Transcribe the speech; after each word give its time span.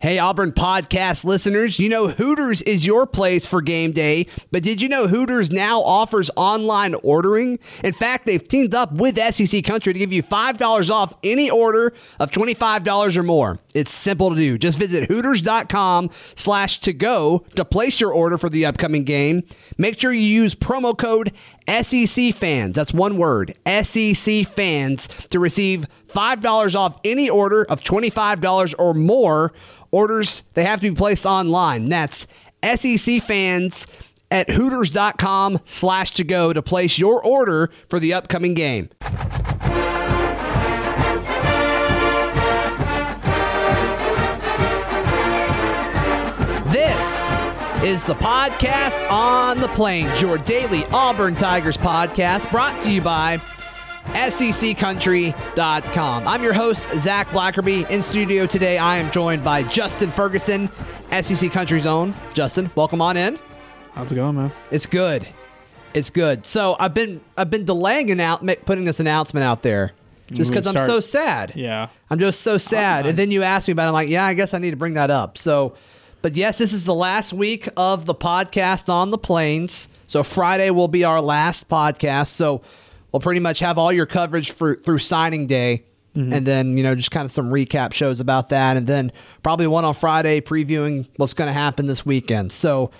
Hey, 0.00 0.20
Auburn 0.20 0.52
podcast 0.52 1.24
listeners, 1.24 1.80
you 1.80 1.88
know 1.88 2.06
Hooters 2.06 2.62
is 2.62 2.86
your 2.86 3.04
place 3.04 3.44
for 3.44 3.60
game 3.60 3.90
day, 3.90 4.28
but 4.52 4.62
did 4.62 4.80
you 4.80 4.88
know 4.88 5.08
Hooters 5.08 5.50
now 5.50 5.80
offers 5.80 6.30
online 6.36 6.94
ordering? 7.02 7.58
In 7.82 7.92
fact, 7.92 8.24
they've 8.24 8.46
teamed 8.46 8.74
up 8.74 8.92
with 8.92 9.18
SEC 9.18 9.64
Country 9.64 9.92
to 9.92 9.98
give 9.98 10.12
you 10.12 10.22
$5 10.22 10.90
off 10.90 11.16
any 11.24 11.50
order 11.50 11.92
of 12.20 12.30
$25 12.30 13.16
or 13.16 13.22
more. 13.24 13.58
It's 13.74 13.90
simple 13.90 14.30
to 14.30 14.36
do. 14.36 14.56
Just 14.56 14.78
visit 14.78 15.08
hooters.com 15.08 16.10
slash 16.36 16.78
to 16.82 16.92
go 16.92 17.44
to 17.56 17.64
place 17.64 18.00
your 18.00 18.12
order 18.12 18.38
for 18.38 18.48
the 18.48 18.66
upcoming 18.66 19.02
game. 19.02 19.42
Make 19.78 20.00
sure 20.00 20.12
you 20.12 20.20
use 20.20 20.54
promo 20.54 20.96
code 20.96 21.32
SEC 21.68 22.34
fans. 22.34 22.74
That's 22.74 22.92
one 22.92 23.16
word, 23.16 23.54
SEC 23.66 24.46
fans, 24.46 25.08
to 25.30 25.38
receive 25.38 25.86
$5 26.08 26.74
off 26.74 26.98
any 27.04 27.28
order 27.28 27.64
of 27.64 27.82
$25 27.82 28.74
or 28.78 28.94
more. 28.94 29.52
Orders, 29.90 30.42
they 30.54 30.64
have 30.64 30.80
to 30.80 30.90
be 30.90 30.96
placed 30.96 31.26
online. 31.26 31.86
That's 31.86 32.26
SEC 32.62 33.22
fans 33.22 33.86
at 34.30 34.50
hooters.com 34.50 35.60
slash 35.64 36.12
to 36.12 36.24
go 36.24 36.52
to 36.52 36.62
place 36.62 36.98
your 36.98 37.22
order 37.22 37.70
for 37.88 37.98
the 37.98 38.12
upcoming 38.12 38.54
game. 38.54 38.90
Is 47.88 48.04
the 48.04 48.14
podcast 48.16 49.10
on 49.10 49.58
the 49.60 49.68
plains, 49.68 50.20
your 50.20 50.36
daily 50.36 50.84
Auburn 50.92 51.34
Tigers 51.34 51.78
podcast 51.78 52.50
brought 52.50 52.82
to 52.82 52.92
you 52.92 53.00
by 53.00 53.38
SECCountry.com. 54.08 56.28
I'm 56.28 56.42
your 56.42 56.52
host, 56.52 56.86
Zach 56.98 57.28
Blackerby. 57.28 57.88
In 57.88 58.02
studio 58.02 58.44
today, 58.44 58.76
I 58.76 58.98
am 58.98 59.10
joined 59.10 59.42
by 59.42 59.62
Justin 59.62 60.10
Ferguson, 60.10 60.68
SEC 61.18 61.50
Country's 61.50 61.86
own. 61.86 62.14
Justin, 62.34 62.70
welcome 62.74 63.00
on 63.00 63.16
in. 63.16 63.38
How's 63.94 64.12
it 64.12 64.16
going, 64.16 64.36
man? 64.36 64.52
It's 64.70 64.84
good. 64.84 65.26
It's 65.94 66.10
good. 66.10 66.46
So 66.46 66.76
I've 66.78 66.92
been 66.92 67.22
I've 67.38 67.48
been 67.48 67.64
delaying 67.64 68.10
an 68.10 68.20
out, 68.20 68.46
putting 68.66 68.84
this 68.84 69.00
announcement 69.00 69.44
out 69.44 69.62
there 69.62 69.92
just 70.30 70.50
because 70.50 70.66
I'm 70.66 70.76
so 70.76 71.00
sad. 71.00 71.54
Yeah. 71.54 71.88
I'm 72.10 72.18
just 72.18 72.42
so 72.42 72.58
sad. 72.58 73.06
And 73.06 73.16
then 73.16 73.30
you 73.30 73.44
asked 73.44 73.66
me 73.66 73.72
about 73.72 73.84
it. 73.84 73.88
I'm 73.88 73.94
like, 73.94 74.10
yeah, 74.10 74.26
I 74.26 74.34
guess 74.34 74.52
I 74.52 74.58
need 74.58 74.72
to 74.72 74.76
bring 74.76 74.92
that 74.92 75.10
up. 75.10 75.38
So, 75.38 75.72
but 76.22 76.36
yes, 76.36 76.58
this 76.58 76.72
is 76.72 76.84
the 76.84 76.94
last 76.94 77.32
week 77.32 77.68
of 77.76 78.04
the 78.04 78.14
podcast 78.14 78.88
on 78.88 79.10
the 79.10 79.18
plains. 79.18 79.88
So 80.06 80.22
Friday 80.22 80.70
will 80.70 80.88
be 80.88 81.04
our 81.04 81.20
last 81.20 81.68
podcast. 81.68 82.28
So 82.28 82.62
we'll 83.12 83.20
pretty 83.20 83.40
much 83.40 83.60
have 83.60 83.78
all 83.78 83.92
your 83.92 84.06
coverage 84.06 84.50
for 84.50 84.76
through 84.76 84.98
signing 84.98 85.46
day. 85.46 85.84
And 86.32 86.44
then, 86.44 86.76
you 86.76 86.82
know, 86.82 86.96
just 86.96 87.12
kind 87.12 87.24
of 87.24 87.30
some 87.30 87.50
recap 87.50 87.92
shows 87.92 88.18
about 88.18 88.48
that. 88.48 88.76
And 88.76 88.88
then 88.88 89.12
probably 89.44 89.68
one 89.68 89.84
on 89.84 89.94
Friday 89.94 90.40
previewing 90.40 91.06
what's 91.14 91.32
going 91.32 91.46
to 91.46 91.52
happen 91.52 91.86
this 91.86 92.04
weekend. 92.04 92.50
So 92.50 92.90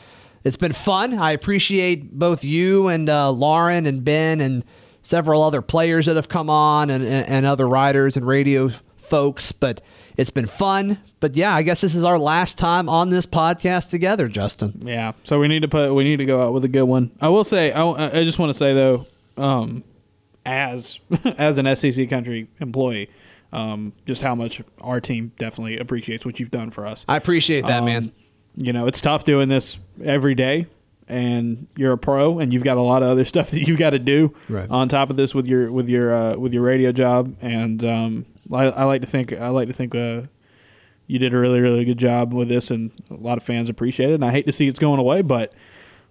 it's 0.45 0.57
been 0.57 0.73
fun. 0.73 1.19
I 1.19 1.33
appreciate 1.33 2.13
both 2.17 2.45
you 2.45 2.87
and 2.87 3.11
uh, 3.11 3.31
Lauren 3.33 3.87
and 3.87 4.05
Ben 4.05 4.41
and 4.41 4.65
several 5.03 5.43
other 5.43 5.63
players 5.63 6.07
that 6.07 6.15
have 6.15 6.29
come 6.29 6.49
on 6.49 6.91
and, 6.91 7.05
and, 7.05 7.29
and 7.29 7.47
other 7.47 7.69
writers 7.69 8.17
and 8.17 8.25
radio 8.25 8.71
folks. 8.99 9.51
But 9.51 9.81
it's 10.19 10.29
been 10.31 10.47
fun. 10.47 10.99
But 11.21 11.35
yeah, 11.37 11.55
I 11.55 11.63
guess 11.63 11.81
this 11.81 11.95
is 11.95 12.05
our 12.05 12.19
last 12.19 12.59
time 12.59 12.89
on 12.91 13.09
this 13.09 13.25
podcast 13.25 13.89
together, 13.89 14.29
Justin. 14.29 14.83
Yeah. 14.85 15.13
So 15.23 15.39
we 15.41 15.49
need 15.49 15.63
to 15.63 15.69
put 15.69 15.95
we 15.95 16.05
need 16.05 16.19
to 16.19 16.27
go 16.27 16.43
out 16.47 16.53
with 16.53 16.65
a 16.65 16.69
good 16.69 16.83
one. 16.85 17.11
I 17.21 17.29
will 17.31 17.45
say 17.45 17.73
I, 17.73 17.83
I 18.21 18.25
just 18.25 18.39
want 18.39 18.51
to 18.51 18.55
say 18.55 18.75
though, 18.75 19.07
um, 19.39 19.83
as 20.45 21.01
as 21.39 21.57
an 21.59 21.75
SEC 21.77 22.09
country 22.11 22.49
employee, 22.61 23.09
um, 23.53 23.93
just 24.07 24.23
how 24.23 24.35
much 24.35 24.61
our 24.81 25.01
team 25.01 25.33
definitely 25.39 25.79
appreciates 25.79 26.27
what 26.27 26.39
you've 26.41 26.51
done 26.51 26.71
for 26.71 26.87
us. 26.87 27.05
I 27.09 27.17
appreciate 27.17 27.63
that, 27.67 27.79
Um, 27.81 27.85
man. 27.87 28.13
You 28.57 28.73
know, 28.73 28.87
it's 28.89 29.01
tough 29.01 29.23
doing 29.25 29.49
this 29.49 29.79
every 30.03 30.35
day, 30.35 30.67
and 31.07 31.69
you're 31.77 31.93
a 31.93 31.99
pro, 31.99 32.41
and 32.41 32.53
you've 32.53 32.65
got 32.65 32.77
a 32.77 32.83
lot 32.83 33.03
of 33.05 33.09
other 33.09 33.25
stuff 33.35 33.53
that 33.53 33.61
you've 33.69 33.79
got 33.79 33.91
to 33.91 33.99
do 34.01 34.35
Right. 34.49 34.69
on 34.69 34.89
top 34.89 35.11
of 35.11 35.17
this 35.17 35.33
with 35.35 35.47
your 35.47 35.71
with 35.71 35.89
your 35.89 36.13
uh, 36.13 36.37
with 36.37 36.53
your 36.53 36.63
radio 36.65 36.91
job. 36.91 37.37
And 37.41 37.85
um, 37.85 38.27
I, 38.53 38.65
I 38.65 38.85
like 38.85 39.01
to 39.03 39.07
think 39.07 39.33
I 39.33 39.49
like 39.49 39.69
to 39.69 39.75
think 39.75 39.95
uh, 39.95 40.23
you 41.07 41.19
did 41.19 41.35
a 41.35 41.39
really 41.39 41.61
really 41.61 41.85
good 41.85 41.99
job 41.99 42.33
with 42.33 42.49
this, 42.49 42.71
and 42.71 42.91
a 43.11 43.15
lot 43.15 43.37
of 43.39 43.43
fans 43.45 43.69
appreciate 43.69 44.11
it. 44.11 44.15
And 44.15 44.25
I 44.25 44.31
hate 44.31 44.47
to 44.47 44.53
see 44.53 44.67
it's 44.69 44.79
going 44.79 45.01
away, 45.01 45.23
but 45.23 45.53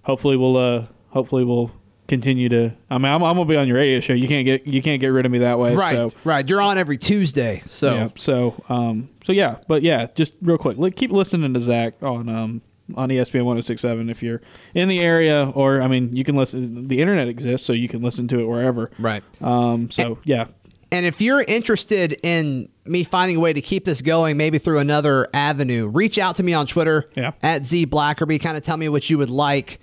hopefully 0.03 0.37
we'll 0.37 0.57
uh, 0.57 0.85
hopefully 1.09 1.43
we'll 1.43 1.71
continue 2.07 2.47
to. 2.49 2.71
I 2.89 2.97
mean, 2.97 3.11
I'm, 3.11 3.21
I'm 3.23 3.35
gonna 3.35 3.45
be 3.45 3.57
on 3.57 3.67
your 3.67 3.77
radio 3.77 3.99
show. 3.99 4.13
You 4.13 4.27
can't 4.27 4.45
get 4.45 4.65
you 4.65 4.81
can't 4.81 4.99
get 5.01 5.09
rid 5.09 5.25
of 5.25 5.31
me 5.31 5.39
that 5.39 5.59
way. 5.59 5.75
Right, 5.75 5.93
So 5.95 6.13
right. 6.23 6.47
You're 6.47 6.61
on 6.61 6.77
every 6.77 6.97
Tuesday, 6.97 7.63
so 7.65 7.93
yeah. 7.93 8.09
So, 8.15 8.63
um, 8.69 9.09
so 9.23 9.33
yeah, 9.33 9.57
but 9.67 9.81
yeah, 9.81 10.07
just 10.15 10.33
real 10.41 10.57
quick, 10.57 10.77
li- 10.77 10.91
keep 10.91 11.11
listening 11.11 11.53
to 11.53 11.59
Zach 11.59 12.01
on 12.01 12.29
um 12.29 12.61
on 12.95 13.09
ESPN 13.09 13.43
1067 13.43 14.09
if 14.09 14.23
you're 14.23 14.41
in 14.73 14.87
the 14.87 15.01
area, 15.01 15.51
or 15.53 15.81
I 15.81 15.89
mean, 15.89 16.15
you 16.15 16.23
can 16.23 16.37
listen. 16.37 16.87
The 16.87 17.01
internet 17.01 17.27
exists, 17.27 17.67
so 17.67 17.73
you 17.73 17.89
can 17.89 18.01
listen 18.01 18.29
to 18.29 18.39
it 18.39 18.45
wherever. 18.45 18.87
right. 18.97 19.23
Um. 19.41 19.91
So 19.91 20.19
yeah. 20.23 20.45
And 20.91 21.05
if 21.05 21.19
you're 21.21 21.41
interested 21.41 22.13
in 22.23 22.69
me 22.85 23.03
finding 23.03 23.35
a 23.35 23.39
way 23.39 23.51
to 23.53 23.61
keep 23.61 23.83
this 23.83 24.01
going, 24.01 24.37
maybe 24.37 24.57
through 24.57 24.79
another 24.79 25.27
avenue, 25.33 25.87
reach 25.87 26.17
out 26.17 26.37
to 26.37 26.43
me 26.43 26.53
on 26.53 26.65
Twitter 26.65 27.09
Yeah. 27.15 27.31
at 27.43 27.65
Z 27.65 27.87
Blackerby. 27.87 28.39
Kind 28.41 28.55
of 28.57 28.63
tell 28.63 28.77
me 28.77 28.87
what 28.87 29.09
you 29.09 29.17
would 29.17 29.29
like, 29.29 29.79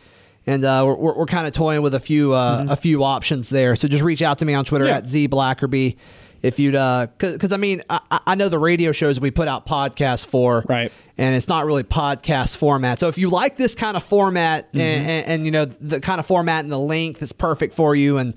and 0.47 0.65
uh, 0.65 0.83
we're, 0.87 1.13
we're, 1.15 1.27
kind 1.27 1.47
of 1.47 1.53
toying 1.53 1.83
with 1.83 1.95
a 1.95 2.01
few 2.01 2.33
uh, 2.33 2.67
a 2.71 2.77
few 2.77 3.05
options 3.05 3.51
there. 3.51 3.77
So 3.77 3.87
just 3.89 4.03
reach 4.03 4.23
out 4.23 4.39
to 4.39 4.45
me 4.47 4.55
on 4.55 4.65
Twitter 4.65 4.85
Mm-hmm. 4.85 4.93
Yeah. 4.93 4.97
at 4.99 5.07
Z 5.07 5.29
Blackerby. 5.29 5.97
If 6.43 6.59
you'd, 6.59 6.73
because 6.73 7.53
I 7.53 7.57
mean, 7.57 7.83
I, 7.89 8.01
I 8.27 8.35
know 8.35 8.51
the 8.51 8.59
radio 8.59 8.93
shows 8.93 9.19
we 9.19 9.31
put 9.31 9.49
out 9.49 9.65
podcasts 9.67 10.27
for, 10.27 10.63
Right. 10.69 10.93
And 11.17 11.35
it's 11.35 11.49
not 11.49 11.65
really 11.65 11.85
podcast 11.85 12.59
format. 12.59 13.01
So 13.01 13.09
if 13.09 13.17
you 13.17 13.31
like 13.31 13.57
this 13.57 13.75
kind 13.75 13.97
of 13.97 14.05
format, 14.05 14.69
Mm-hmm. 14.69 14.79
and, 14.81 15.07
and, 15.11 15.27
and 15.27 15.45
you 15.47 15.51
know 15.53 15.65
the 15.65 16.01
kind 16.01 16.19
of 16.21 16.27
format 16.27 16.63
and 16.65 16.71
the 16.73 16.79
length 16.79 17.23
is 17.23 17.33
perfect 17.33 17.73
for 17.75 17.95
you, 17.95 18.19
and 18.19 18.35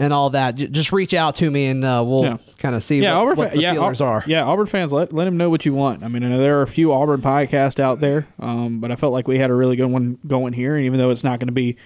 and 0.00 0.12
all 0.12 0.30
that, 0.30 0.56
j- 0.56 0.66
just 0.66 0.90
reach 0.92 1.14
out 1.14 1.36
to 1.36 1.48
me 1.50 1.66
and 1.66 1.84
uh, 1.84 2.02
we'll 2.04 2.24
Yeah. 2.24 2.36
kind 2.58 2.74
of 2.74 2.82
see 2.82 3.00
Yeah, 3.00 3.12
what, 3.18 3.20
Auburn, 3.22 3.36
what 3.36 3.52
the 3.52 3.60
yeah, 3.60 3.72
feelers 3.74 4.00
Au- 4.00 4.06
are. 4.06 4.24
Yeah, 4.26 4.42
Auburn 4.44 4.66
fans, 4.66 4.92
let 4.92 5.12
let 5.12 5.28
him 5.28 5.36
know 5.36 5.48
what 5.50 5.64
you 5.66 5.74
want. 5.74 6.02
I 6.02 6.08
mean, 6.08 6.24
I 6.24 6.28
know 6.28 6.38
there 6.38 6.58
are 6.58 6.62
a 6.62 6.66
few 6.66 6.92
Auburn 6.92 7.20
podcasts 7.22 7.78
out 7.78 8.00
there, 8.00 8.26
um, 8.40 8.80
but 8.80 8.90
I 8.90 8.96
felt 8.96 9.12
like 9.12 9.28
we 9.28 9.38
had 9.38 9.50
a 9.50 9.54
really 9.54 9.76
good 9.76 9.90
one 9.90 10.18
going 10.26 10.52
here. 10.54 10.74
And 10.76 10.84
even 10.86 10.98
though 10.98 11.10
it's 11.10 11.22
not 11.22 11.38
going 11.38 11.48
to 11.48 11.52
be 11.52 11.76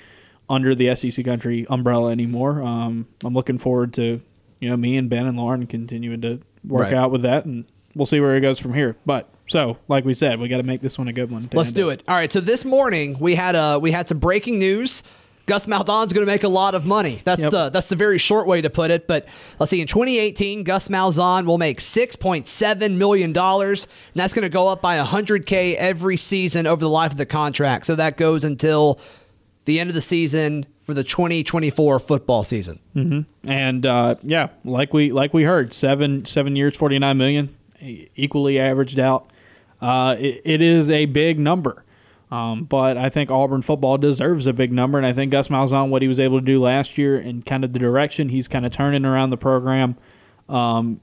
under 0.49 0.75
the 0.75 0.95
SEC 0.95 1.25
country 1.25 1.67
umbrella 1.69 2.11
anymore, 2.13 2.63
um, 2.63 3.07
I'm 3.25 3.35
looking 3.35 3.59
forward 3.59 3.93
to 3.95 4.21
you 4.61 4.71
know 4.71 4.77
me 4.77 4.97
and 4.97 5.11
Ben 5.11 5.27
and 5.27 5.37
Lauren 5.37 5.67
continuing 5.67 6.21
to 6.23 6.41
work 6.67 6.85
Right. 6.85 6.95
out 6.95 7.11
with 7.11 7.23
that, 7.23 7.45
and 7.45 7.65
we'll 7.95 8.07
see 8.07 8.21
where 8.21 8.37
it 8.37 8.41
goes 8.41 8.59
from 8.59 8.75
here. 8.75 8.97
But 9.05 9.29
so, 9.47 9.77
like 9.89 10.05
we 10.05 10.15
said, 10.15 10.39
we 10.41 10.49
got 10.49 10.57
to 10.59 10.63
make 10.63 10.81
this 10.81 10.99
one 10.99 11.09
a 11.09 11.13
good 11.13 11.31
one. 11.31 11.49
to 11.49 11.57
Let's 11.57 11.71
end 11.71 11.77
do 11.77 11.89
it. 11.91 12.03
All 12.09 12.15
right. 12.15 12.31
So 12.33 12.41
this 12.41 12.65
morning 12.65 13.17
we 13.19 13.35
had 13.35 13.57
uh, 13.57 13.79
we 13.83 13.91
had 13.91 14.07
some 14.09 14.19
breaking 14.19 14.59
news. 14.59 15.03
Gus 15.47 15.67
Malzahn's 15.67 16.13
going 16.13 16.27
to 16.27 16.33
make 16.33 16.43
a 16.45 16.49
lot 16.49 16.75
of 16.75 16.87
money. 16.87 17.21
That's 17.25 17.43
Yep. 17.43 17.51
the 17.51 17.69
that's 17.71 17.89
the 17.91 17.97
very 17.97 18.19
short 18.19 18.47
way 18.47 18.61
to 18.63 18.71
put 18.71 18.91
it. 18.91 19.07
But 19.07 19.27
let's 19.59 19.71
see. 19.71 19.81
In 19.81 19.87
2018, 19.87 20.65
Gus 20.65 20.89
Malzahn 20.89 21.45
will 21.45 21.59
make 21.59 21.81
6.7 21.81 22.97
million 22.97 23.33
dollars, 23.33 23.85
and 23.85 24.21
that's 24.21 24.33
going 24.33 24.43
to 24.45 24.49
go 24.49 24.69
up 24.69 24.81
by 24.81 24.97
100k 24.99 25.75
every 25.75 26.17
season 26.17 26.67
over 26.67 26.81
the 26.81 26.89
life 26.89 27.13
of 27.13 27.19
the 27.19 27.27
contract. 27.27 27.87
So 27.87 27.95
that 27.97 28.17
goes 28.17 28.43
until 28.45 28.99
the 29.67 29.79
end 29.81 29.91
of 29.91 29.95
the 29.95 30.01
season 30.03 30.67
for 30.81 30.95
the 30.95 31.05
2024 31.05 31.99
football 31.99 32.43
season. 32.45 32.79
And 33.45 33.87
uh, 33.87 34.15
yeah, 34.23 34.49
like 34.65 34.93
we 34.95 35.13
like 35.13 35.35
we 35.35 35.45
heard, 35.45 35.73
seven 35.75 36.25
seven 36.25 36.57
years, 36.57 36.77
forty 36.77 36.99
nine 36.99 37.19
million, 37.19 37.55
equally 38.15 38.59
averaged 38.59 38.99
out. 38.99 39.29
Uh, 39.81 40.17
it, 40.19 40.41
it 40.45 40.61
is 40.63 40.89
a 40.91 41.05
big 41.07 41.39
number, 41.39 41.85
um, 42.31 42.65
but 42.65 42.97
I 42.97 43.09
think 43.11 43.31
Auburn 43.31 43.63
football 43.63 43.99
deserves 43.99 44.47
a 44.47 44.53
big 44.53 44.73
number, 44.73 44.99
and 44.99 45.07
I 45.07 45.13
think 45.13 45.31
Gus 45.33 45.49
Malzahn, 45.49 45.89
what 45.91 46.03
he 46.03 46.09
was 46.09 46.19
able 46.19 46.41
to 46.41 46.45
do 46.45 46.61
last 46.61 46.99
year, 46.99 47.17
and 47.19 47.45
kind 47.45 47.65
of 47.65 47.73
the 47.73 47.79
direction 47.79 48.29
he's 48.31 48.49
kind 48.49 48.67
of 48.67 48.73
turning 48.73 49.05
around 49.05 49.31
the 49.31 49.37
program, 49.37 49.97
um, 50.49 51.01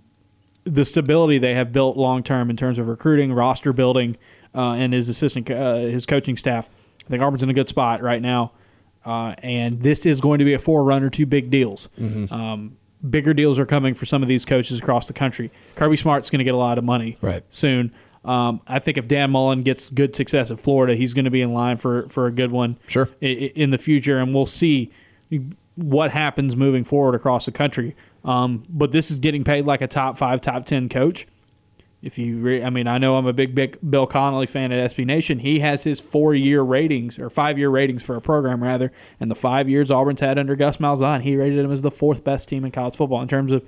the 0.63 0.85
stability 0.85 1.37
they 1.37 1.53
have 1.53 1.71
built 1.71 1.97
long 1.97 2.21
term 2.23 2.49
in 2.49 2.57
terms 2.57 2.77
of 2.79 2.87
recruiting, 2.87 3.33
roster 3.33 3.73
building, 3.73 4.17
uh, 4.53 4.71
and 4.73 4.93
his 4.93 5.09
assistant, 5.09 5.49
uh, 5.49 5.75
his 5.75 6.05
coaching 6.05 6.35
staff. 6.37 6.69
I 7.05 7.09
think 7.09 7.21
Auburn's 7.23 7.43
in 7.43 7.49
a 7.49 7.53
good 7.53 7.69
spot 7.69 8.01
right 8.01 8.21
now, 8.21 8.51
uh, 9.05 9.33
and 9.41 9.81
this 9.81 10.05
is 10.05 10.21
going 10.21 10.39
to 10.39 10.45
be 10.45 10.53
a 10.53 10.59
forerunner 10.59 11.09
to 11.11 11.25
big 11.25 11.49
deals. 11.49 11.89
Um, 12.29 12.77
bigger 13.09 13.33
deals 13.33 13.57
are 13.57 13.65
coming 13.65 13.93
for 13.95 14.05
some 14.05 14.21
of 14.21 14.27
these 14.27 14.45
coaches 14.45 14.77
across 14.79 15.07
the 15.07 15.13
country. 15.13 15.49
Kirby 15.75 15.97
Smart's 15.97 16.29
going 16.29 16.37
to 16.39 16.43
get 16.45 16.53
a 16.53 16.57
lot 16.57 16.77
of 16.77 16.83
money 16.83 17.17
Right. 17.21 17.43
soon. 17.49 17.91
Um, 18.23 18.61
I 18.67 18.79
think 18.79 18.97
if 18.97 19.07
Dan 19.07 19.31
Mullen 19.31 19.61
gets 19.61 19.89
good 19.89 20.15
success 20.15 20.51
at 20.51 20.59
Florida, 20.59 20.95
he's 20.95 21.13
going 21.13 21.25
to 21.25 21.31
be 21.31 21.41
in 21.41 21.53
line 21.53 21.77
for 21.77 22.07
for 22.09 22.27
a 22.27 22.31
good 22.31 22.51
one. 22.51 22.77
Sure. 22.87 23.09
in 23.19 23.71
the 23.71 23.77
future, 23.77 24.19
and 24.19 24.33
we'll 24.33 24.45
see 24.45 24.91
what 25.75 26.11
happens 26.11 26.55
moving 26.55 26.83
forward 26.83 27.15
across 27.15 27.45
the 27.45 27.51
country. 27.51 27.95
Um, 28.23 28.63
but 28.69 28.91
this 28.91 29.09
is 29.09 29.19
getting 29.19 29.43
paid 29.43 29.65
like 29.65 29.81
a 29.81 29.87
top 29.87 30.17
five, 30.17 30.41
top 30.41 30.65
ten 30.65 30.89
coach. 30.89 31.25
If 32.01 32.17
you, 32.17 32.39
re- 32.39 32.63
I 32.63 32.71
mean, 32.71 32.87
I 32.87 32.97
know 32.97 33.15
I'm 33.15 33.27
a 33.27 33.33
big, 33.33 33.53
big 33.53 33.77
Bill 33.87 34.07
Connelly 34.07 34.47
fan 34.47 34.71
at 34.71 34.91
SB 34.91 35.05
Nation. 35.05 35.37
He 35.37 35.59
has 35.59 35.83
his 35.83 35.99
four-year 35.99 36.63
ratings 36.63 37.19
or 37.19 37.29
five-year 37.29 37.69
ratings 37.69 38.01
for 38.01 38.15
a 38.15 38.21
program 38.21 38.63
rather, 38.63 38.91
and 39.19 39.29
the 39.29 39.35
five 39.35 39.69
years 39.69 39.91
Auburn's 39.91 40.19
had 40.19 40.39
under 40.39 40.55
Gus 40.55 40.77
Malzahn, 40.77 41.21
he 41.21 41.35
rated 41.35 41.59
him 41.59 41.71
as 41.71 41.83
the 41.83 41.91
fourth 41.91 42.23
best 42.23 42.49
team 42.49 42.65
in 42.65 42.71
college 42.71 42.95
football 42.95 43.21
in 43.21 43.27
terms 43.27 43.51
of 43.51 43.63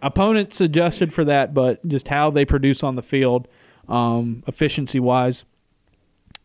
opponents 0.00 0.60
adjusted 0.60 1.12
for 1.12 1.22
that, 1.24 1.52
but 1.52 1.86
just 1.86 2.08
how 2.08 2.30
they 2.30 2.46
produce 2.46 2.82
on 2.82 2.94
the 2.94 3.02
field. 3.02 3.46
Um, 3.90 4.42
efficiency 4.46 5.00
wise. 5.00 5.44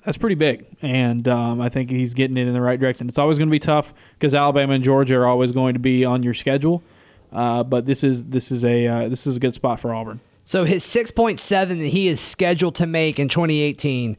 That's 0.03 0.17
pretty 0.17 0.35
big, 0.35 0.65
and 0.83 1.27
um, 1.27 1.59
I 1.61 1.69
think 1.69 1.89
he's 1.89 2.13
getting 2.13 2.37
it 2.37 2.47
in 2.47 2.53
the 2.53 2.61
right 2.61 2.79
direction. 2.79 3.07
It's 3.07 3.17
always 3.17 3.39
going 3.39 3.47
to 3.47 3.51
be 3.51 3.59
tough 3.59 3.91
because 4.13 4.35
Alabama 4.35 4.73
and 4.73 4.83
Georgia 4.83 5.15
are 5.15 5.25
always 5.25 5.51
going 5.51 5.73
to 5.73 5.79
be 5.79 6.05
on 6.05 6.21
your 6.21 6.35
schedule, 6.35 6.83
uh, 7.31 7.63
but 7.63 7.87
this 7.87 8.03
is 8.03 8.25
this 8.25 8.51
is 8.51 8.63
a 8.63 8.87
uh, 8.87 9.09
this 9.09 9.25
is 9.25 9.37
a 9.37 9.39
good 9.39 9.55
spot 9.55 9.79
for 9.79 9.93
Auburn. 9.95 10.19
So 10.47 10.63
his 10.63 10.83
6.7 10.83 11.39
that 11.67 11.75
he 11.77 12.07
is 12.07 12.21
scheduled 12.21 12.75
to 12.75 12.85
make 12.85 13.17
in 13.17 13.29
2018, 13.29 14.15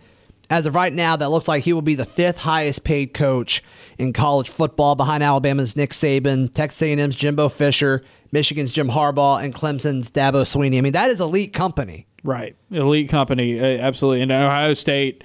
as 0.51 0.67
of 0.67 0.75
right 0.75 0.93
now, 0.93 1.15
that 1.15 1.31
looks 1.31 1.47
like 1.47 1.63
he 1.63 1.73
will 1.73 1.83
be 1.83 1.95
the 1.95 2.05
fifth 2.05 2.39
highest 2.39 2.83
paid 2.83 3.15
coach 3.15 3.63
in 3.97 4.13
college 4.13 4.51
football 4.51 4.97
behind 4.97 5.23
Alabama's 5.23 5.77
Nick 5.77 5.91
Saban, 5.91 6.53
Texas 6.53 6.83
A&M's 6.83 7.15
Jimbo 7.15 7.49
Fisher, 7.49 8.03
Michigan's 8.33 8.73
Jim 8.73 8.89
Harbaugh, 8.89 9.43
and 9.43 9.55
Clemson's 9.55 10.11
Dabo 10.11 10.43
Swinney. 10.43 10.79
I 10.79 10.81
mean, 10.81 10.93
that 10.93 11.11
is 11.11 11.21
elite 11.21 11.53
company. 11.53 12.07
Right, 12.27 12.57
elite 12.71 13.09
company, 13.09 13.59
uh, 13.61 13.65
absolutely. 13.65 14.23
And 14.23 14.33
Ohio 14.33 14.75
State, 14.75 15.23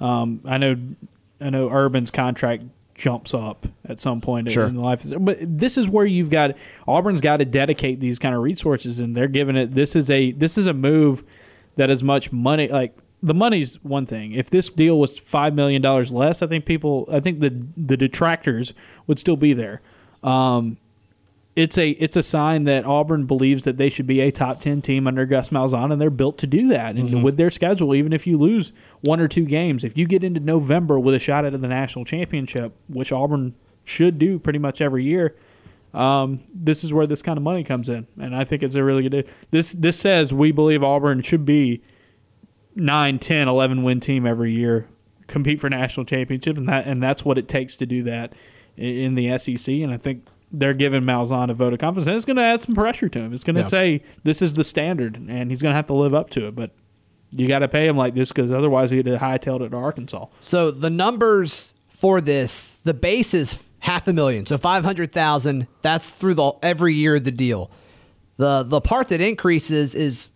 um, 0.00 0.40
I 0.44 0.56
know, 0.58 0.76
I 1.40 1.50
know 1.50 1.68
Urban's 1.68 2.10
contract 2.12 2.64
jumps 2.94 3.34
up 3.34 3.66
at 3.88 3.98
some 3.98 4.20
point 4.20 4.48
Sure. 4.52 4.66
in 4.66 4.76
life. 4.76 5.04
But 5.18 5.38
this 5.40 5.76
is 5.76 5.90
where 5.90 6.06
you've 6.06 6.30
got 6.30 6.56
Auburn's 6.86 7.20
got 7.20 7.38
to 7.38 7.44
dedicate 7.44 7.98
these 7.98 8.20
kind 8.20 8.34
of 8.36 8.40
resources, 8.42 9.00
and 9.00 9.16
they're 9.16 9.26
giving 9.28 9.56
it. 9.56 9.74
This 9.74 9.96
is 9.96 10.08
a 10.10 10.30
this 10.30 10.56
is 10.56 10.66
a 10.68 10.72
move 10.72 11.24
that 11.76 11.90
as 11.90 12.04
much 12.04 12.32
money 12.32 12.68
like 12.68 12.96
the 13.20 13.34
money's 13.34 13.82
one 13.82 14.06
thing. 14.06 14.30
If 14.32 14.48
this 14.50 14.68
deal 14.68 15.00
was 15.00 15.18
five 15.18 15.54
million 15.54 15.82
dollars 15.82 16.12
less, 16.12 16.40
I 16.40 16.46
think 16.46 16.66
people, 16.66 17.08
I 17.10 17.18
think 17.18 17.40
the 17.40 17.66
the 17.76 17.96
detractors 17.96 18.74
would 19.08 19.18
still 19.18 19.36
be 19.36 19.54
there. 19.54 19.82
Um, 20.22 20.76
it's 21.56 21.78
a 21.78 21.90
it's 21.90 22.16
a 22.16 22.22
sign 22.22 22.64
that 22.64 22.84
Auburn 22.84 23.26
believes 23.26 23.64
that 23.64 23.76
they 23.76 23.88
should 23.88 24.06
be 24.06 24.20
a 24.20 24.30
top 24.32 24.60
ten 24.60 24.80
team 24.82 25.06
under 25.06 25.24
Gus 25.24 25.50
Malzahn, 25.50 25.92
and 25.92 26.00
they're 26.00 26.10
built 26.10 26.36
to 26.38 26.46
do 26.46 26.66
that. 26.68 26.96
And 26.96 27.22
with 27.22 27.36
their 27.36 27.50
schedule, 27.50 27.94
even 27.94 28.12
if 28.12 28.26
you 28.26 28.36
lose 28.36 28.72
one 29.02 29.20
or 29.20 29.28
two 29.28 29.44
games, 29.44 29.84
if 29.84 29.96
you 29.96 30.06
get 30.06 30.24
into 30.24 30.40
November 30.40 30.98
with 30.98 31.14
a 31.14 31.20
shot 31.20 31.44
at 31.44 31.52
the 31.52 31.68
national 31.68 32.04
championship, 32.04 32.74
which 32.88 33.12
Auburn 33.12 33.54
should 33.84 34.18
do 34.18 34.38
pretty 34.38 34.58
much 34.58 34.80
every 34.80 35.04
year, 35.04 35.36
um, 35.92 36.40
this 36.52 36.82
is 36.82 36.92
where 36.92 37.06
this 37.06 37.22
kind 37.22 37.36
of 37.36 37.44
money 37.44 37.62
comes 37.62 37.88
in, 37.88 38.08
and 38.18 38.34
I 38.34 38.42
think 38.42 38.64
it's 38.64 38.74
a 38.74 38.82
really 38.82 39.08
good. 39.08 39.30
This 39.52 39.72
this 39.72 39.98
says 39.98 40.34
we 40.34 40.50
believe 40.50 40.82
Auburn 40.82 41.22
should 41.22 41.44
be 41.44 41.82
9, 42.74 43.20
10, 43.20 43.46
11 43.46 43.82
win 43.84 44.00
team 44.00 44.26
every 44.26 44.50
year, 44.50 44.88
compete 45.28 45.60
for 45.60 45.70
national 45.70 46.04
championship, 46.04 46.56
and 46.56 46.68
that 46.68 46.86
and 46.86 47.00
that's 47.00 47.24
what 47.24 47.38
it 47.38 47.46
takes 47.46 47.76
to 47.76 47.86
do 47.86 48.02
that 48.02 48.32
in 48.76 49.14
the 49.14 49.38
SEC. 49.38 49.72
And 49.72 49.92
I 49.92 49.96
think 49.96 50.26
they're 50.56 50.74
giving 50.74 51.02
Malzahn 51.02 51.50
a 51.50 51.54
vote 51.54 51.72
of 51.72 51.78
confidence, 51.80 52.06
and 52.06 52.14
it's 52.16 52.24
going 52.24 52.36
to 52.36 52.42
add 52.42 52.62
some 52.62 52.74
pressure 52.74 53.08
to 53.08 53.18
him. 53.18 53.32
It's 53.34 53.44
going 53.44 53.56
to 53.56 53.62
Yeah. 53.62 53.66
say 53.66 54.02
this 54.22 54.40
is 54.40 54.54
the 54.54 54.64
standard, 54.64 55.16
and 55.28 55.50
he's 55.50 55.60
going 55.60 55.72
to 55.72 55.76
have 55.76 55.86
to 55.86 55.94
live 55.94 56.14
up 56.14 56.30
to 56.30 56.46
it. 56.46 56.54
But 56.54 56.70
you 57.30 57.48
got 57.48 57.58
to 57.60 57.68
pay 57.68 57.88
him 57.88 57.96
like 57.96 58.14
this 58.14 58.30
because 58.30 58.50
otherwise 58.52 58.90
he'd 58.92 59.06
have 59.06 59.20
hightailed 59.20 59.62
it 59.62 59.70
to 59.70 59.76
Arkansas. 59.76 60.26
So 60.40 60.70
the 60.70 60.90
numbers 60.90 61.74
for 61.88 62.20
this, 62.20 62.74
the 62.84 62.94
base 62.94 63.34
is 63.34 63.58
half 63.80 64.06
a 64.08 64.12
million, 64.12 64.46
so 64.46 64.56
five 64.56 64.84
hundred 64.84 65.12
thousand. 65.12 65.66
That's 65.82 66.10
through 66.10 66.34
the 66.34 66.52
every 66.62 66.94
year 66.94 67.16
of 67.16 67.24
the 67.24 67.32
deal. 67.32 67.70
The 68.36 68.62
the 68.62 68.80
part 68.80 69.08
that 69.08 69.20
increases 69.20 69.94
is 69.94 70.30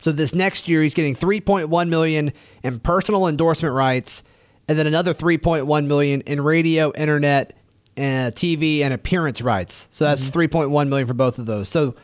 so 0.00 0.12
this 0.12 0.34
next 0.34 0.68
year 0.68 0.82
he's 0.82 0.94
getting 0.94 1.14
three 1.14 1.40
point 1.40 1.68
one 1.68 1.90
million 1.90 2.32
in 2.62 2.78
personal 2.80 3.26
endorsement 3.26 3.74
rights, 3.74 4.22
and 4.68 4.78
then 4.78 4.86
another 4.86 5.12
three 5.12 5.38
point 5.38 5.66
one 5.66 5.88
million 5.88 6.20
in 6.22 6.40
radio, 6.40 6.92
internet, 6.94 7.56
and 7.96 8.34
TV 8.34 8.80
and 8.80 8.92
appearance 8.92 9.40
rights. 9.40 9.88
So 9.90 10.04
that's 10.04 10.24
mm-hmm. 10.24 10.32
three 10.32 10.48
point 10.48 10.70
one 10.70 10.88
million 10.88 11.06
for 11.06 11.14
both 11.14 11.38
of 11.38 11.46
those. 11.46 11.68
So 11.68 11.94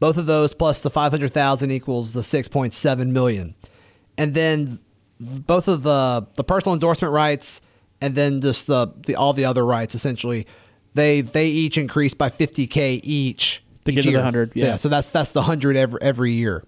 both 0.00 0.16
of 0.16 0.26
those 0.26 0.52
plus 0.52 0.82
the 0.82 0.90
500,000 0.90 1.70
equals 1.70 2.14
the 2.14 2.22
6.7 2.22 3.06
million. 3.08 3.54
And 4.18 4.34
then 4.34 4.80
both 5.20 5.68
of 5.68 5.84
the 5.84 6.26
the 6.34 6.42
personal 6.42 6.74
endorsement 6.74 7.14
rights 7.14 7.60
and 8.00 8.14
then 8.16 8.40
just 8.40 8.66
the, 8.66 8.92
the 9.06 9.14
all 9.14 9.32
the 9.32 9.44
other 9.44 9.64
rights 9.64 9.94
essentially 9.94 10.46
they 10.94 11.20
they 11.20 11.46
each 11.46 11.78
increase 11.78 12.14
by 12.14 12.28
50k 12.28 13.00
each 13.04 13.62
To 13.84 13.92
each 13.92 13.94
get 13.94 14.02
to 14.02 14.08
the 14.08 14.10
year. 14.10 14.18
100, 14.18 14.52
yeah. 14.54 14.76
so 14.76 14.88
that's 14.88 15.10
that's 15.10 15.32
the 15.32 15.40
100 15.40 15.76
every 15.76 16.02
every 16.02 16.32
year. 16.32 16.64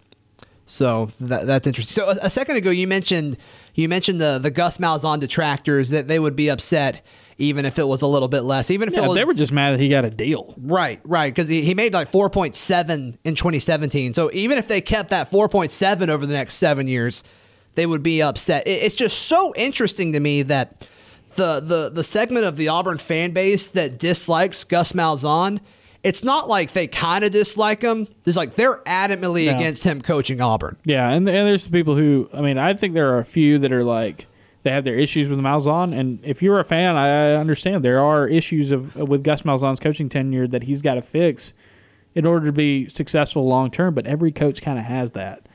So 0.66 1.10
that, 1.20 1.46
that's 1.46 1.66
interesting. 1.66 1.94
So 1.94 2.10
a, 2.10 2.26
a 2.26 2.30
second 2.30 2.56
ago, 2.56 2.70
you 2.70 2.86
mentioned 2.86 3.36
you 3.74 3.88
mentioned 3.88 4.20
the 4.20 4.38
the 4.38 4.50
Gus 4.50 4.78
Malzahn 4.78 5.20
detractors 5.20 5.90
that 5.90 6.08
they 6.08 6.18
would 6.18 6.36
be 6.36 6.48
upset 6.48 7.04
even 7.38 7.64
if 7.64 7.78
it 7.78 7.86
was 7.88 8.02
a 8.02 8.06
little 8.06 8.28
bit 8.28 8.42
less, 8.42 8.70
even 8.70 8.88
if 8.88 8.94
Yeah, 8.94 9.04
it 9.04 9.08
was 9.08 9.16
they 9.16 9.25
were 9.25 9.34
just 9.34 9.52
mad 9.52 9.72
that 9.72 9.81
he 9.81 9.88
got 9.88 10.04
a 10.04 10.10
deal. 10.10 10.54
Right, 10.58 11.00
right, 11.04 11.34
because 11.34 11.48
he, 11.48 11.62
he 11.62 11.75
made 11.75 11.92
like 11.92 12.10
4.7 12.10 13.16
in 13.25 13.34
2017. 13.34 14.14
So 14.14 14.31
even 14.32 14.58
if 14.58 14.69
they 14.69 14.81
kept 14.81 15.10
that 15.10 15.31
4.7 15.31 16.08
over 16.08 16.26
the 16.26 16.32
next 16.32 16.54
seven 16.56 16.86
years, 16.86 17.25
they 17.75 17.86
would 17.86 18.02
be 18.02 18.22
upset. 18.22 18.66
It, 18.66 18.82
it's 18.82 18.94
just 18.94 19.22
so 19.22 19.52
interesting 19.56 20.12
to 20.12 20.20
me 20.20 20.42
that 20.42 20.86
the, 21.36 21.58
the 21.58 21.90
the 21.92 22.04
segment 22.04 22.44
of 22.44 22.56
the 22.56 22.69
Auburn 22.69 22.98
fan 22.98 23.32
base 23.32 23.70
that 23.70 23.98
dislikes 23.98 24.62
Gus 24.62 24.92
Malzahn, 24.92 25.58
it's 26.04 26.22
not 26.22 26.48
like 26.48 26.72
they 26.75 26.87
kind 26.87 27.25
of 27.25 27.32
dislike 27.32 27.82
him. 27.82 28.06
It's 28.25 28.37
like 28.37 28.54
they're 28.54 28.76
adamantly 28.87 29.46
No. 29.50 29.56
against 29.56 29.82
him 29.82 30.00
coaching 30.00 30.40
Auburn. 30.40 30.76
Yeah, 30.84 31.08
and, 31.10 31.26
and 31.26 31.48
there's 31.48 31.66
people 31.66 31.96
who, 31.96 32.28
I 32.32 32.40
mean, 32.40 32.56
I 32.58 32.75
think 32.75 32.94
there 32.94 33.12
are 33.14 33.19
a 33.19 33.25
few 33.25 33.58
that 33.58 33.72
are 33.72 33.82
like 33.82 34.28
they 34.64 34.70
have 34.70 34.82
their 34.84 34.96
issues 34.96 35.28
with 35.28 35.38
Malzahn, 35.38 35.96
and 35.96 36.19
if 36.25 36.43
you're 36.43 36.58
a 36.58 36.64
fan, 36.64 36.96
I 36.96 37.34
understand 37.34 37.84
there 37.84 38.00
are 38.00 38.26
issues 38.26 38.70
of 38.72 38.96
with 38.96 39.22
Gus 39.22 39.43
Malzahn's 39.43 39.78
coaching 39.78 40.08
tenure 40.08 40.46
that 40.49 40.64
he's 40.64 40.82
got 40.82 40.94
to 40.94 41.02
fix 41.02 41.52
in 42.14 42.26
order 42.26 42.46
to 42.46 42.52
be 42.52 42.88
successful 42.88 43.46
long 43.46 43.70
term. 43.70 43.94
But 43.94 44.06
every 44.06 44.32
coach 44.32 44.62
kind 44.62 44.78
of 44.78 44.84
has 44.87 45.12
that. 45.12 45.46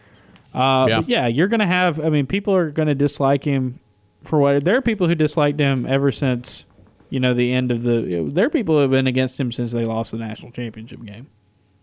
Uh, 0.54 0.86
Yeah. 0.90 1.02
Yeah, 1.06 1.28
you're 1.28 1.48
gonna 1.48 1.66
have. 1.68 2.00
I 2.00 2.10
mean, 2.10 2.28
people 2.28 2.56
are 2.56 2.70
gonna 2.72 2.96
dislike 2.96 3.44
him 3.44 3.80
for 4.24 4.40
what. 4.40 4.64
There 4.64 4.78
are 4.78 4.82
people 4.82 5.08
who 5.08 5.16
disliked 5.16 5.60
him 5.60 5.86
ever 5.88 6.12
since 6.12 6.66
you 7.10 7.20
know 7.20 7.34
the 7.34 7.52
end 7.52 7.72
of 7.72 7.84
the. 7.84 8.30
There 8.32 8.46
are 8.46 8.50
people 8.50 8.76
who 8.76 8.82
have 8.82 8.92
been 8.92 9.08
against 9.08 9.40
him 9.40 9.52
since 9.52 9.72
they 9.72 9.86
lost 9.86 10.12
the 10.12 10.18
national 10.20 10.52
championship 10.52 11.04
game 11.04 11.28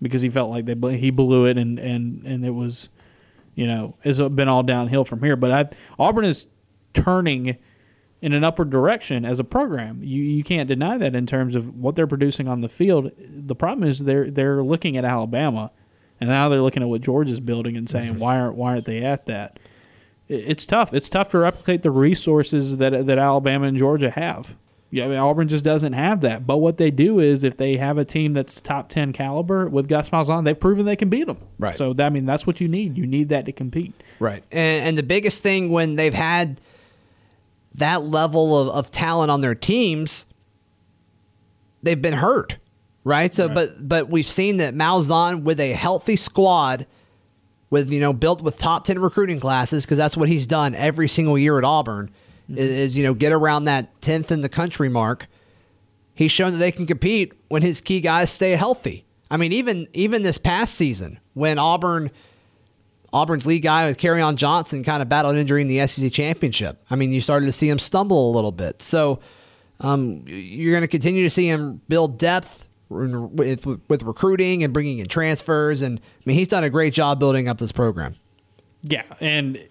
because 0.00 0.22
he 0.22 0.28
felt 0.28 0.50
like 0.50 0.64
they 0.66 0.96
he 0.96 1.10
blew 1.10 1.46
it 1.46 1.58
and 1.58 1.78
and 1.78 2.24
and 2.24 2.44
it 2.44 2.50
was 2.54 2.88
you 3.56 3.66
know, 3.66 3.96
it's 4.04 4.20
been 4.20 4.48
all 4.48 4.62
downhill 4.62 5.04
from 5.04 5.22
here. 5.22 5.34
But 5.34 5.50
I, 5.50 5.68
Auburn 5.98 6.26
is 6.26 6.46
turning 6.96 7.58
in 8.22 8.32
an 8.32 8.42
upward 8.42 8.70
direction 8.70 9.24
as 9.24 9.38
a 9.38 9.44
program. 9.44 10.00
You 10.02 10.22
you 10.22 10.42
can't 10.42 10.68
deny 10.68 10.98
that 10.98 11.14
in 11.14 11.26
terms 11.26 11.54
of 11.54 11.76
what 11.76 11.94
they're 11.94 12.06
producing 12.06 12.48
on 12.48 12.60
the 12.60 12.68
field. 12.68 13.12
The 13.18 13.54
problem 13.54 13.88
is 13.88 14.00
they're 14.00 14.30
they're 14.30 14.62
looking 14.62 14.96
at 14.96 15.04
Alabama, 15.04 15.70
and 16.20 16.30
now 16.30 16.48
they're 16.48 16.62
looking 16.62 16.82
at 16.82 16.88
what 16.88 17.02
Georgia's 17.02 17.40
building 17.40 17.76
and 17.76 17.88
saying 17.88 18.12
mm-hmm. 18.12 18.20
why 18.20 18.40
aren't 18.40 18.56
why 18.56 18.72
aren't 18.72 18.86
they 18.86 19.04
at 19.04 19.26
that? 19.26 19.58
It's 20.28 20.66
tough. 20.66 20.92
It's 20.92 21.08
tough 21.08 21.28
to 21.30 21.38
replicate 21.38 21.82
the 21.82 21.90
resources 21.90 22.78
that 22.78 23.06
that 23.06 23.18
Alabama 23.18 23.66
and 23.66 23.76
Georgia 23.76 24.10
have. 24.10 24.56
Yeah, 24.90 25.04
I 25.04 25.08
mean, 25.08 25.18
Auburn 25.18 25.48
just 25.48 25.64
doesn't 25.64 25.94
have 25.94 26.20
that. 26.20 26.46
But 26.46 26.58
what 26.58 26.76
they 26.78 26.90
do 26.92 27.18
is, 27.18 27.44
if 27.44 27.56
they 27.56 27.76
have 27.76 27.98
a 27.98 28.04
team 28.04 28.32
that's 28.32 28.60
top 28.60 28.88
ten 28.88 29.12
caliber 29.12 29.68
with 29.68 29.88
Gus 29.88 30.10
Malzahn, 30.10 30.44
they've 30.44 30.58
proven 30.58 30.86
they 30.86 30.96
can 30.96 31.10
beat 31.10 31.26
them. 31.26 31.38
Right. 31.58 31.76
So 31.76 31.92
that, 31.92 32.06
I 32.06 32.10
mean, 32.10 32.24
that's 32.24 32.46
what 32.46 32.60
you 32.60 32.68
need. 32.68 32.96
You 32.96 33.06
need 33.06 33.28
that 33.28 33.44
to 33.46 33.52
compete. 33.52 33.92
Right. 34.20 34.44
And, 34.52 34.88
and 34.88 34.98
the 34.98 35.02
biggest 35.02 35.42
thing 35.42 35.70
when 35.70 35.96
they've 35.96 36.14
had 36.14 36.60
that 37.76 38.02
level 38.02 38.58
of, 38.58 38.68
of 38.68 38.90
talent 38.90 39.30
on 39.30 39.40
their 39.40 39.54
teams, 39.54 40.26
they've 41.82 42.00
been 42.00 42.14
hurt. 42.14 42.58
Right. 43.04 43.32
So, 43.32 43.48
but 43.48 43.88
but 43.88 44.08
we've 44.08 44.26
seen 44.26 44.56
that 44.56 44.74
Malzahn 44.74 45.42
with 45.44 45.60
a 45.60 45.72
healthy 45.72 46.16
squad, 46.16 46.86
with 47.70 47.88
you 47.92 48.00
know 48.00 48.12
built 48.12 48.42
with 48.42 48.58
top 48.58 48.84
ten 48.84 48.98
recruiting 48.98 49.38
classes, 49.38 49.84
because 49.84 49.96
that's 49.96 50.16
what 50.16 50.28
he's 50.28 50.46
done 50.46 50.74
every 50.74 51.06
single 51.06 51.38
year 51.38 51.56
at 51.56 51.64
Auburn, 51.64 52.10
mm-hmm. 52.50 52.58
is, 52.58 52.70
is 52.70 52.96
you 52.96 53.04
know 53.04 53.14
get 53.14 53.30
around 53.30 53.64
that 53.64 54.00
tenth 54.00 54.32
in 54.32 54.40
the 54.40 54.48
country 54.48 54.88
mark. 54.88 55.28
He's 56.14 56.32
shown 56.32 56.50
that 56.50 56.58
they 56.58 56.72
can 56.72 56.86
compete 56.86 57.32
when 57.46 57.62
his 57.62 57.80
key 57.80 58.00
guys 58.00 58.30
stay 58.30 58.52
healthy. 58.52 59.04
I 59.30 59.36
mean, 59.36 59.52
even 59.52 59.86
even 59.92 60.22
this 60.22 60.38
past 60.38 60.74
season 60.74 61.20
when 61.34 61.60
Auburn 61.60 62.10
Auburn's 63.16 63.46
lead 63.46 63.60
guy 63.60 63.86
with 63.86 64.04
on 64.04 64.36
Johnson 64.36 64.84
kind 64.84 65.00
of 65.02 65.08
battled 65.08 65.36
injury 65.36 65.62
in 65.62 65.68
the 65.68 65.86
SEC 65.86 66.12
championship. 66.12 66.80
I 66.90 66.96
mean, 66.96 67.12
you 67.12 67.20
started 67.20 67.46
to 67.46 67.52
see 67.52 67.68
him 67.68 67.78
stumble 67.78 68.30
a 68.30 68.32
little 68.34 68.52
bit. 68.52 68.82
So 68.82 69.20
um, 69.80 70.22
you're 70.26 70.72
going 70.72 70.82
to 70.82 70.88
continue 70.88 71.22
to 71.24 71.30
see 71.30 71.48
him 71.48 71.80
build 71.88 72.18
depth 72.18 72.68
with, 72.88 73.66
with 73.88 74.02
recruiting 74.02 74.62
and 74.62 74.72
bringing 74.72 74.98
in 74.98 75.08
transfers. 75.08 75.82
And 75.82 75.98
I 75.98 76.20
mean, 76.24 76.36
he's 76.36 76.48
done 76.48 76.64
a 76.64 76.70
great 76.70 76.92
job 76.92 77.18
building 77.18 77.48
up 77.48 77.58
this 77.58 77.72
program. 77.72 78.16
Yeah, 78.82 79.02
and 79.20 79.66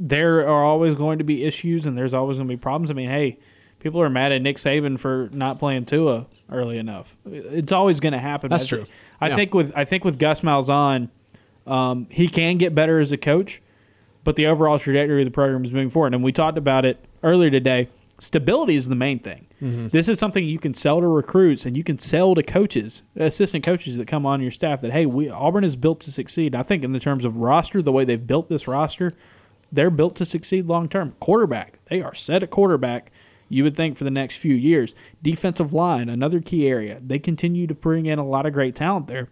there 0.00 0.40
are 0.48 0.64
always 0.64 0.94
going 0.94 1.18
to 1.18 1.24
be 1.24 1.44
issues, 1.44 1.86
and 1.86 1.98
there's 1.98 2.14
always 2.14 2.38
going 2.38 2.48
to 2.48 2.52
be 2.52 2.58
problems. 2.60 2.90
I 2.90 2.94
mean, 2.94 3.08
hey, 3.10 3.38
people 3.78 4.00
are 4.00 4.08
mad 4.08 4.32
at 4.32 4.40
Nick 4.40 4.56
Saban 4.56 4.98
for 4.98 5.28
not 5.32 5.58
playing 5.58 5.84
Tua 5.84 6.26
early 6.50 6.78
enough. 6.78 7.16
It's 7.26 7.72
always 7.72 8.00
going 8.00 8.12
to 8.12 8.18
happen. 8.18 8.48
That's 8.50 8.64
I 8.64 8.68
true. 8.68 8.86
I 9.20 9.28
Yeah. 9.28 9.36
think 9.36 9.54
with 9.54 9.72
I 9.76 9.84
think 9.84 10.04
with 10.04 10.18
Gus 10.18 10.40
Malzahn, 10.40 11.10
um, 11.66 12.06
he 12.10 12.28
can 12.28 12.58
get 12.58 12.74
better 12.74 12.98
as 12.98 13.12
a 13.12 13.16
coach, 13.16 13.60
but 14.22 14.36
the 14.36 14.46
overall 14.46 14.78
trajectory 14.78 15.22
of 15.22 15.26
the 15.26 15.30
program 15.30 15.64
is 15.64 15.72
moving 15.72 15.90
forward. 15.90 16.14
And 16.14 16.22
we 16.22 16.32
talked 16.32 16.58
about 16.58 16.84
it 16.84 17.04
earlier 17.22 17.50
today. 17.50 17.88
Stability 18.18 18.76
is 18.76 18.88
the 18.88 18.94
main 18.94 19.18
thing. 19.18 19.46
Mm-hmm. 19.60 19.88
This 19.88 20.08
is 20.08 20.18
something 20.18 20.44
you 20.44 20.58
can 20.58 20.74
sell 20.74 21.00
to 21.00 21.08
recruits 21.08 21.66
and 21.66 21.76
you 21.76 21.82
can 21.82 21.98
sell 21.98 22.34
to 22.34 22.42
coaches, 22.42 23.02
assistant 23.16 23.64
coaches 23.64 23.96
that 23.96 24.06
come 24.06 24.24
on 24.24 24.40
your 24.40 24.50
staff. 24.50 24.80
That 24.80 24.92
hey, 24.92 25.06
we 25.06 25.28
Auburn 25.28 25.64
is 25.64 25.74
built 25.74 26.00
to 26.00 26.12
succeed. 26.12 26.54
I 26.54 26.62
think 26.62 26.84
in 26.84 26.92
the 26.92 27.00
terms 27.00 27.24
of 27.24 27.38
roster, 27.38 27.82
the 27.82 27.92
way 27.92 28.04
they've 28.04 28.26
built 28.26 28.48
this 28.48 28.68
roster, 28.68 29.12
they're 29.72 29.90
built 29.90 30.16
to 30.16 30.24
succeed 30.24 30.66
long 30.66 30.88
term. 30.88 31.16
Quarterback, 31.18 31.78
they 31.86 32.02
are 32.02 32.14
set 32.14 32.42
at 32.42 32.50
quarterback. 32.50 33.10
You 33.48 33.64
would 33.64 33.76
think 33.76 33.96
for 33.96 34.04
the 34.04 34.10
next 34.10 34.38
few 34.38 34.54
years. 34.54 34.94
Defensive 35.22 35.72
line, 35.72 36.08
another 36.08 36.40
key 36.40 36.66
area. 36.68 37.00
They 37.00 37.18
continue 37.18 37.66
to 37.66 37.74
bring 37.74 38.06
in 38.06 38.18
a 38.18 38.24
lot 38.24 38.46
of 38.46 38.52
great 38.52 38.74
talent 38.74 39.06
there. 39.06 39.28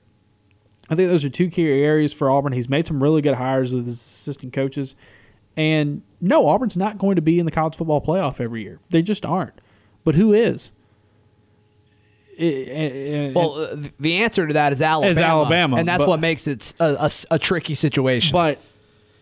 I 0.93 0.95
think 0.95 1.09
those 1.09 1.25
are 1.25 1.31
two 1.31 1.49
key 1.49 1.67
areas 1.69 2.13
for 2.13 2.31
Auburn. 2.31 2.53
He's 2.53 2.69
made 2.69 2.87
some 2.87 3.03
really 3.03 3.23
good 3.23 3.37
hires 3.37 3.73
with 3.73 3.87
his 3.87 3.95
assistant 3.95 4.53
coaches. 4.53 4.95
And 5.57 6.03
no, 6.21 6.47
Auburn's 6.49 6.77
not 6.77 6.99
going 6.99 7.17
to 7.17 7.23
be 7.23 7.39
in 7.39 7.47
the 7.47 7.51
college 7.51 7.77
football 7.77 8.03
playoff 8.03 8.41
every 8.41 8.63
year. 8.63 8.79
They 8.91 9.01
just 9.01 9.25
aren't. 9.25 9.59
But 10.05 10.17
who 10.17 10.35
is? 10.35 10.71
well, 12.39 13.55
uh, 13.55 13.77
the 14.01 14.19
answer 14.23 14.47
to 14.47 14.53
that 14.53 14.75
is 14.75 14.83
Alabama. 14.83 15.11
Is 15.13 15.19
Alabama, 15.19 15.77
and 15.77 15.89
that's 15.89 16.03
but- 16.03 16.09
what 16.09 16.21
makes 16.21 16.47
it 16.47 16.75
a, 16.79 17.07
a, 17.07 17.11
a 17.33 17.39
tricky 17.39 17.75
situation. 17.75 18.33
But 18.33 18.59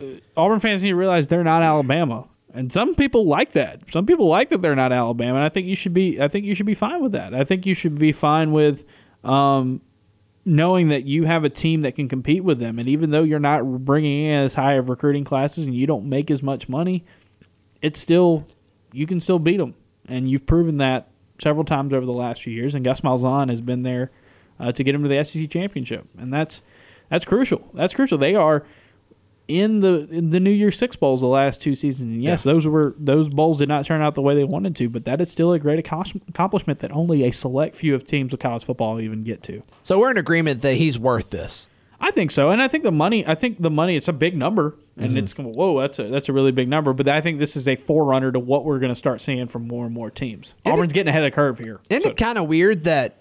uh, 0.01 0.07
Auburn 0.37 0.59
fans 0.59 0.83
need 0.83 0.91
to 0.91 0.97
realize 0.97 1.29
they're 1.29 1.45
not 1.45 1.63
Alabama, 1.63 2.27
and 2.53 2.73
some 2.73 2.97
people 2.97 3.27
like 3.27 3.53
that. 3.53 3.91
Some 3.91 4.07
people 4.07 4.27
like 4.27 4.49
that 4.49 4.63
they're 4.63 4.77
not 4.77 4.91
Alabama, 4.93 5.37
and 5.37 5.45
I 5.45 5.49
think 5.51 5.67
you 5.67 5.75
should 5.75 5.95
be. 5.95 6.21
I 6.21 6.29
think 6.29 6.47
you 6.47 6.55
should 6.55 6.67
be 6.67 6.75
fine 6.75 7.01
with 7.03 7.13
that. 7.13 7.35
I 7.35 7.45
think 7.45 7.67
you 7.67 7.75
should 7.75 7.99
be 7.99 8.13
fine 8.13 8.53
with 8.53 8.85
um, 9.25 9.83
knowing 10.45 10.89
that 10.89 11.05
you 11.05 11.25
have 11.25 11.45
a 11.45 11.51
team 11.51 11.83
that 11.83 11.95
can 11.95 12.09
compete 12.09 12.45
with 12.45 12.59
them. 12.59 12.79
And 12.79 12.89
even 12.89 13.11
though 13.11 13.23
you're 13.23 13.39
not 13.39 13.85
bringing 13.85 14.27
in 14.27 14.45
as 14.45 14.55
high 14.55 14.73
of 14.73 14.89
recruiting 14.89 15.25
classes 15.25 15.65
and 15.65 15.75
you 15.75 15.87
don't 15.87 16.09
make 16.09 16.31
as 16.31 16.43
much 16.43 16.69
money, 16.69 17.05
it's 17.83 18.01
still 18.01 18.47
you 18.93 19.07
can 19.07 19.21
still 19.21 19.39
beat 19.39 19.59
them, 19.59 19.75
and 20.09 20.29
you've 20.29 20.47
proven 20.47 20.79
that 20.79 21.09
several 21.41 21.65
times 21.65 21.95
over 21.95 22.05
the 22.05 22.13
last 22.13 22.43
few 22.43 22.53
years. 22.53 22.75
And 22.75 22.85
Gus 22.85 23.01
Malzahn 23.03 23.49
has 23.49 23.61
been 23.61 23.83
there 23.83 24.11
uh, 24.59 24.73
to 24.73 24.85
get 24.85 24.95
him 24.95 25.03
to 25.03 25.09
the 25.09 25.25
SEC 25.25 25.49
championship, 25.49 26.07
and 26.19 26.33
that's 26.33 26.63
that's 27.09 27.25
crucial. 27.25 27.71
That's 27.75 27.95
crucial. 27.95 28.19
They 28.19 28.35
are 28.35 28.65
in 29.51 29.81
the 29.81 30.07
in 30.11 30.31
the 30.31 30.41
New 30.41 30.51
Year's 30.51 30.79
Six 30.79 30.97
bowls 30.97 31.21
the 31.21 31.27
last 31.27 31.61
two 31.61 31.75
seasons. 31.75 32.13
And 32.13 32.23
yes, 32.23 32.47
Yeah. 32.47 32.53
those 32.53 32.67
were 32.67 32.95
those 32.99 33.29
bowls 33.29 33.59
did 33.59 33.69
not 33.69 33.85
turn 33.85 34.01
out 34.03 34.15
the 34.15 34.23
way 34.23 34.35
they 34.35 34.45
wanted 34.45 34.77
to, 34.77 34.89
but 34.89 35.05
that 35.05 35.21
is 35.21 35.31
still 35.31 35.53
a 35.53 35.59
great 35.59 35.79
accomplishment 35.79 36.79
that 36.79 36.93
only 36.93 37.25
a 37.25 37.31
select 37.31 37.75
few 37.77 37.95
of 37.95 38.05
teams 38.05 38.33
of 38.33 38.39
college 38.39 38.65
football 38.65 39.01
even 39.01 39.25
get 39.25 39.43
to. 39.45 39.63
so 39.83 39.99
we're 39.99 40.11
in 40.11 40.19
agreement 40.19 40.63
that 40.63 40.75
he's 40.75 40.99
worth 40.99 41.31
this. 41.31 41.69
I 42.03 42.11
think 42.11 42.31
so, 42.31 42.51
and 42.51 42.63
I 42.63 42.69
think 42.69 42.83
the 42.85 42.91
money. 42.93 43.27
I 43.27 43.35
think 43.35 43.61
the 43.61 43.71
money. 43.71 43.95
It's 43.95 44.09
a 44.09 44.15
big 44.15 44.35
number, 44.35 44.79
and 44.97 45.11
Mm-hmm. 45.11 45.19
it's. 45.19 45.33
Whoa, 45.37 45.81
that's 45.81 45.99
a 45.99 46.05
that's 46.05 46.31
a 46.31 46.33
really 46.33 46.51
big 46.51 46.67
number. 46.67 46.95
But 46.95 47.09
I 47.09 47.21
think 47.21 47.39
this 47.39 47.57
is 47.57 47.69
a 47.69 47.77
forerunner 47.77 48.33
to 48.33 48.39
what 48.39 48.65
we're 48.65 48.79
going 48.79 48.89
to 48.93 48.95
start 48.97 49.21
seeing 49.21 49.49
from 49.49 49.69
more 49.69 49.85
and 49.85 49.93
more 49.95 50.11
teams. 50.11 50.55
And 50.65 50.73
Auburn's 50.73 50.95
getting 50.95 51.11
ahead 51.11 51.25
of 51.25 51.33
curve 51.33 51.59
here. 51.59 51.79
Isn't 51.91 52.03
So- 52.05 52.09
it 52.09 52.17
kind 52.17 52.39
of 52.39 52.49
weird 52.49 52.85
that 52.85 53.17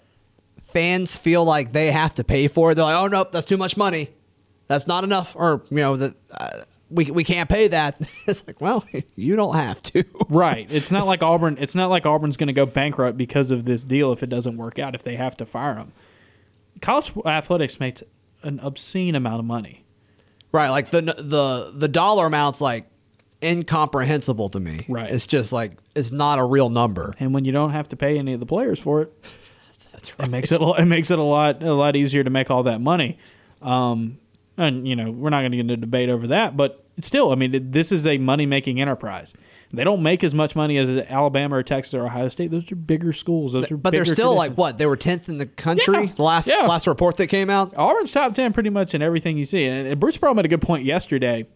fans 0.62 1.16
feel 1.16 1.44
like 1.44 1.72
they 1.72 1.90
have 1.90 2.14
to 2.14 2.24
pay 2.24 2.48
for 2.48 2.70
it? 2.72 2.76
They're 2.76 2.84
like, 2.86 2.96
oh, 2.96 3.06
nope, 3.08 3.32
that's 3.32 3.44
too 3.44 3.58
much 3.58 3.76
money. 3.76 4.08
That's 4.70 4.86
not 4.86 5.02
enough. 5.02 5.34
Or, 5.34 5.62
you 5.68 5.78
know, 5.78 5.96
that 5.96 6.14
uh, 6.30 6.60
we, 6.90 7.10
we 7.10 7.24
can't 7.24 7.48
pay 7.50 7.66
that. 7.66 8.00
it's 8.28 8.46
like, 8.46 8.60
well, 8.60 8.84
you 9.16 9.34
don't 9.34 9.56
have 9.56 9.82
to. 9.82 10.04
Right. 10.28 10.68
It's 10.70 10.92
not 10.92 11.06
like 11.12 11.24
Auburn. 11.24 11.58
It's 11.60 11.74
not 11.74 11.90
like 11.90 12.06
Auburn's 12.06 12.36
going 12.36 12.46
to 12.46 12.52
go 12.52 12.66
bankrupt 12.66 13.18
because 13.18 13.50
of 13.50 13.64
this 13.64 13.82
deal 13.82 14.12
if 14.12 14.22
it 14.22 14.28
doesn't 14.28 14.56
work 14.56 14.78
out. 14.78 14.94
If 14.94 15.02
they 15.02 15.16
have 15.16 15.36
to 15.38 15.44
fire 15.44 15.74
him, 15.74 15.90
college 16.80 17.10
athletics 17.26 17.80
makes 17.80 18.04
an 18.44 18.60
obscene 18.60 19.16
amount 19.16 19.40
of 19.40 19.44
money. 19.44 19.84
Right. 20.52 20.68
Like 20.70 20.90
the, 20.90 21.00
the, 21.02 21.72
the 21.74 21.88
dollar 21.88 22.26
amount's 22.26 22.60
like 22.60 22.86
incomprehensible 23.42 24.50
to 24.50 24.60
me. 24.60 24.86
Right. 24.88 25.10
It's 25.10 25.26
just 25.26 25.52
like, 25.52 25.72
it's 25.96 26.12
not 26.12 26.38
a 26.38 26.44
real 26.44 26.68
number. 26.68 27.12
And 27.18 27.34
when 27.34 27.44
you 27.44 27.50
don't 27.50 27.70
have 27.70 27.88
to 27.88 27.96
pay 27.96 28.18
any 28.18 28.34
of 28.34 28.40
the 28.40 28.46
players 28.46 28.78
for 28.78 29.02
it, 29.02 29.24
That's 29.90 30.16
right. 30.16 30.28
it 30.28 30.30
makes 30.30 30.52
it 30.52 30.62
a- 30.62 30.74
it 30.80 30.84
makes 30.84 31.10
it 31.10 31.18
a 31.18 31.22
lot 31.24 31.60
a 31.60 31.74
lot 31.74 31.96
easier 31.96 32.22
to 32.22 32.30
make 32.30 32.52
all 32.52 32.62
that 32.62 32.80
money. 32.80 33.18
Um, 33.60 34.18
and 34.56 34.86
you 34.86 34.96
know 34.96 35.10
we're 35.10 35.30
not 35.30 35.40
going 35.40 35.52
to 35.52 35.56
get 35.56 35.62
into 35.62 35.74
a 35.74 35.76
debate 35.78 36.08
over 36.08 36.26
that, 36.28 36.56
but 36.56 36.84
still, 37.00 37.32
I 37.32 37.34
mean, 37.34 37.70
this 37.70 37.92
is 37.92 38.06
a 38.06 38.18
money 38.18 38.46
making 38.46 38.80
enterprise. 38.80 39.34
They 39.72 39.84
don't 39.84 40.02
make 40.02 40.24
as 40.24 40.34
much 40.34 40.56
money 40.56 40.76
as 40.78 40.88
Alabama 40.88 41.56
or 41.56 41.62
Texas 41.62 41.94
or 41.94 42.04
Ohio 42.04 42.28
State. 42.28 42.50
Those 42.50 42.70
are 42.72 42.76
bigger 42.76 43.12
schools. 43.12 43.52
Those 43.52 43.70
are 43.70 43.76
But 43.76 43.92
they're 43.92 44.04
still 44.04 44.34
like 44.34 44.54
what? 44.54 44.78
They 44.78 44.86
were 44.86 44.96
10th 44.96 45.28
in 45.28 45.38
the 45.38 45.46
country? 45.46 46.06
Yeah. 46.06 46.12
The 46.12 46.22
last, 46.22 46.48
Yeah. 46.48 46.66
last 46.66 46.88
report 46.88 47.16
that 47.18 47.28
came 47.28 47.48
out? 47.48 47.72
Auburn's 47.76 48.10
top 48.10 48.34
ten 48.34 48.52
pretty 48.52 48.70
much 48.70 48.94
in 48.96 49.00
everything 49.02 49.38
you 49.38 49.44
see. 49.44 49.64
And, 49.64 49.98
Bruce 50.00 50.16
Pearl 50.16 50.34
made 50.34 50.44
a 50.44 50.48
good 50.48 50.60
point 50.62 50.84
yesterday. 50.84 51.46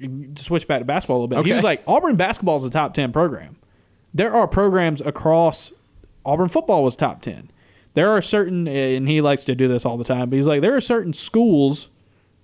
To 0.00 0.42
switch 0.42 0.66
back 0.66 0.80
to 0.80 0.84
basketball 0.84 1.18
a 1.18 1.20
little 1.22 1.28
bit, 1.42 1.46
he 1.46 1.52
was 1.52 1.62
like, 1.62 1.82
Auburn 1.86 2.16
basketball 2.16 2.56
is 2.56 2.64
a 2.64 2.70
top 2.70 2.92
ten 2.92 3.12
program. 3.12 3.56
There 4.12 4.34
are 4.34 4.48
programs 4.48 5.00
across 5.00 5.70
Auburn 6.24 6.48
football 6.48 6.82
was 6.82 6.96
top 6.96 7.22
ten. 7.22 7.50
There 7.94 8.10
are 8.10 8.20
certain, 8.20 8.66
and 8.66 9.06
he 9.08 9.20
likes 9.20 9.44
to 9.44 9.54
do 9.54 9.68
this 9.68 9.86
all 9.86 9.96
the 9.96 10.04
time, 10.04 10.28
but 10.28 10.36
he's 10.36 10.46
like, 10.46 10.60
there 10.60 10.74
are 10.74 10.80
certain 10.80 11.12
schools 11.12 11.88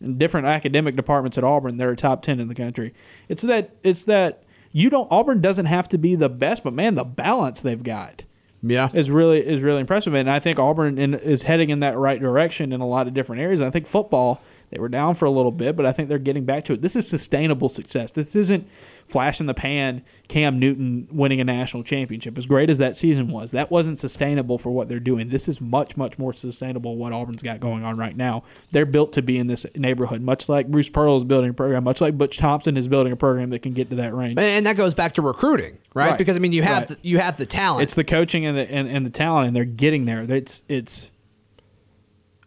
and 0.00 0.18
different 0.18 0.46
academic 0.46 0.96
departments 0.96 1.38
at 1.38 1.44
Auburn, 1.44 1.76
they're 1.76 1.94
top 1.96 2.22
ten 2.22 2.40
in 2.40 2.48
the 2.48 2.54
country. 2.54 2.94
It's 3.28 3.42
that 3.42 3.74
it's 3.82 4.04
that 4.04 4.42
you 4.72 4.90
don't 4.90 5.10
Auburn 5.10 5.40
doesn't 5.40 5.66
have 5.66 5.88
to 5.90 5.98
be 5.98 6.14
the 6.14 6.28
best, 6.28 6.64
but 6.64 6.72
man, 6.72 6.94
the 6.94 7.04
balance 7.04 7.60
they've 7.60 7.82
got 7.82 8.24
Yeah. 8.62 8.90
is 8.92 9.10
really 9.10 9.38
is 9.38 9.62
really 9.62 9.80
impressive, 9.80 10.14
and 10.14 10.30
I 10.30 10.38
think 10.40 10.58
Auburn 10.58 10.98
in, 10.98 11.14
is 11.14 11.44
heading 11.44 11.70
in 11.70 11.80
that 11.80 11.96
right 11.96 12.20
direction 12.20 12.72
in 12.72 12.80
a 12.80 12.86
lot 12.86 13.06
of 13.06 13.14
different 13.14 13.40
areas. 13.42 13.60
And 13.60 13.66
I 13.66 13.70
think 13.70 13.86
football 13.86 14.40
they 14.70 14.78
were 14.78 14.88
down 14.88 15.14
for 15.14 15.24
a 15.24 15.30
little 15.30 15.52
bit, 15.52 15.76
but 15.76 15.86
I 15.86 15.92
think 15.92 16.08
they're 16.08 16.18
getting 16.18 16.44
back 16.44 16.64
to 16.64 16.74
it. 16.74 16.82
This 16.82 16.94
is 16.96 17.08
sustainable 17.08 17.68
success. 17.68 18.12
This 18.12 18.36
isn't 18.36 18.68
flash 19.06 19.40
in 19.40 19.46
the 19.46 19.54
pan. 19.54 20.02
Cam 20.28 20.58
Newton 20.58 21.08
winning 21.10 21.40
a 21.40 21.44
national 21.44 21.82
championship, 21.84 22.36
as 22.36 22.46
great 22.46 22.68
as 22.68 22.78
that 22.78 22.96
season 22.96 23.28
was, 23.28 23.52
that 23.52 23.70
wasn't 23.70 23.98
sustainable 23.98 24.58
for 24.58 24.70
what 24.70 24.88
they're 24.88 25.00
doing. 25.00 25.28
This 25.30 25.48
is 25.48 25.60
much 25.60 25.96
much 25.96 26.18
more 26.18 26.32
sustainable. 26.32 26.96
What 26.96 27.12
Auburn's 27.12 27.42
got 27.42 27.60
going 27.60 27.84
on 27.84 27.96
right 27.96 28.16
now, 28.16 28.42
they're 28.72 28.84
built 28.86 29.12
to 29.14 29.22
be 29.22 29.38
in 29.38 29.46
this 29.46 29.64
neighborhood, 29.74 30.20
much 30.20 30.48
like 30.48 30.68
Bruce 30.68 30.90
Pearl 30.90 31.16
is 31.16 31.24
building 31.24 31.50
a 31.50 31.54
program, 31.54 31.84
much 31.84 32.00
like 32.00 32.18
Butch 32.18 32.36
Thompson 32.38 32.76
is 32.76 32.88
building 32.88 33.12
a 33.12 33.16
program 33.16 33.50
that 33.50 33.60
can 33.60 33.72
get 33.72 33.90
to 33.90 33.96
that 33.96 34.14
range. 34.14 34.36
And 34.38 34.66
that 34.66 34.76
goes 34.76 34.94
back 34.94 35.14
to 35.14 35.22
recruiting, 35.22 35.78
right? 35.94 36.10
Right. 36.10 36.18
Because 36.18 36.36
I 36.36 36.40
mean, 36.40 36.52
you 36.52 36.62
have 36.62 36.78
Right. 36.78 36.88
the, 36.88 36.98
you 37.02 37.18
have 37.18 37.36
the 37.38 37.46
talent. 37.46 37.82
It's 37.84 37.94
the 37.94 38.04
coaching 38.04 38.44
and 38.46 38.56
the 38.56 38.70
and, 38.70 38.88
and 38.88 39.06
the 39.06 39.10
talent, 39.10 39.46
and 39.48 39.56
they're 39.56 39.64
getting 39.64 40.04
there. 40.04 40.20
It's 40.28 40.62
it's 40.68 41.10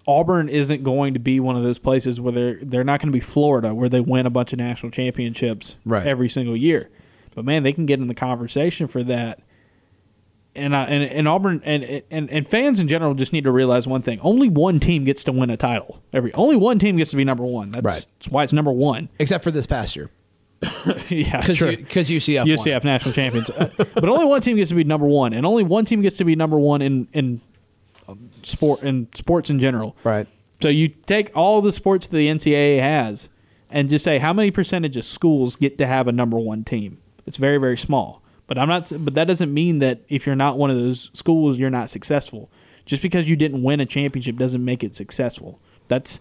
Auburn 0.07 0.49
isn't 0.49 0.83
going 0.83 1.13
to 1.13 1.19
be 1.19 1.39
one 1.39 1.55
of 1.55 1.63
those 1.63 1.77
places 1.79 2.19
where 2.19 2.31
they're 2.31 2.59
they're 2.61 2.83
not 2.83 2.99
going 2.99 3.09
to 3.11 3.15
be 3.15 3.19
Florida 3.19 3.73
where 3.75 3.87
they 3.89 4.01
win 4.01 4.25
a 4.25 4.29
bunch 4.31 4.51
of 4.53 4.59
national 4.59 4.91
championships 4.91 5.77
Right. 5.85 6.05
every 6.05 6.27
single 6.29 6.55
year. 6.57 6.89
But 7.35 7.45
man, 7.45 7.63
they 7.63 7.71
can 7.73 7.85
get 7.85 7.99
in 7.99 8.07
the 8.07 8.15
conversation 8.15 8.87
for 8.87 9.03
that. 9.03 9.39
And 10.53 10.75
I, 10.75 10.83
and 10.83 11.03
and 11.03 11.27
Auburn 11.29 11.61
and, 11.63 12.03
and 12.11 12.29
and 12.29 12.45
fans 12.45 12.81
in 12.81 12.89
general 12.89 13.13
just 13.13 13.31
need 13.31 13.45
to 13.45 13.51
realize 13.51 13.87
one 13.87 14.01
thing: 14.01 14.19
only 14.21 14.49
one 14.49 14.81
team 14.81 15.05
gets 15.05 15.23
to 15.23 15.31
win 15.31 15.49
a 15.49 15.55
title. 15.55 16.01
Every 16.11 16.33
only 16.33 16.57
one 16.57 16.77
team 16.77 16.97
gets 16.97 17.11
to 17.11 17.15
be 17.15 17.23
number 17.23 17.45
one. 17.45 17.71
That's, 17.71 17.85
Right. 17.85 18.07
that's 18.19 18.27
why 18.27 18.43
it's 18.43 18.51
number 18.51 18.71
one. 18.71 19.07
except 19.17 19.45
for 19.45 19.51
this 19.51 19.65
past 19.65 19.95
year, 19.95 20.09
yeah, 21.07 21.39
because 21.39 21.57
true. 21.57 21.77
because 21.77 22.09
UCF, 22.09 22.39
won. 22.39 22.47
UCF 22.47 22.83
national 22.83 23.13
champions. 23.13 23.49
Uh, 23.49 23.69
but 23.77 24.09
only 24.09 24.25
one 24.25 24.41
team 24.41 24.57
gets 24.57 24.67
to 24.71 24.75
be 24.75 24.83
number 24.83 25.07
one, 25.07 25.31
and 25.31 25.45
only 25.45 25.63
one 25.63 25.85
team 25.85 26.01
gets 26.01 26.17
to 26.17 26.25
be 26.25 26.35
number 26.35 26.59
one 26.59 26.81
in 26.81 27.07
in 27.13 27.39
sport 28.43 28.83
and 28.83 29.07
sports 29.15 29.49
in 29.49 29.59
general. 29.59 29.95
right? 30.03 30.27
So 30.61 30.69
you 30.69 30.89
take 30.89 31.31
all 31.35 31.61
the 31.61 31.71
sports 31.71 32.07
that 32.07 32.17
the 32.17 32.27
NCAA 32.27 32.79
has, 32.79 33.29
and 33.69 33.89
just 33.89 34.03
say 34.05 34.19
how 34.19 34.33
many 34.33 34.51
percentage 34.51 34.97
of 34.97 35.05
schools 35.05 35.55
get 35.55 35.77
to 35.79 35.87
have 35.87 36.07
a 36.07 36.11
number 36.11 36.37
one 36.37 36.63
team. 36.63 36.99
It's 37.25 37.37
very 37.37 37.57
very 37.57 37.77
small. 37.77 38.21
But 38.51 38.57
I'm 38.57 38.67
not. 38.67 38.91
But 38.99 39.13
that 39.13 39.27
doesn't 39.27 39.53
mean 39.53 39.79
that 39.79 40.01
if 40.09 40.25
you're 40.25 40.35
not 40.35 40.57
one 40.57 40.69
of 40.69 40.75
those 40.75 41.09
schools, 41.13 41.57
you're 41.57 41.69
not 41.69 41.89
successful. 41.89 42.49
Just 42.85 43.01
because 43.01 43.29
you 43.29 43.37
didn't 43.37 43.63
win 43.63 43.79
a 43.79 43.85
championship 43.85 44.35
doesn't 44.35 44.65
make 44.65 44.83
it 44.83 44.93
successful. 44.93 45.57
That's 45.87 46.19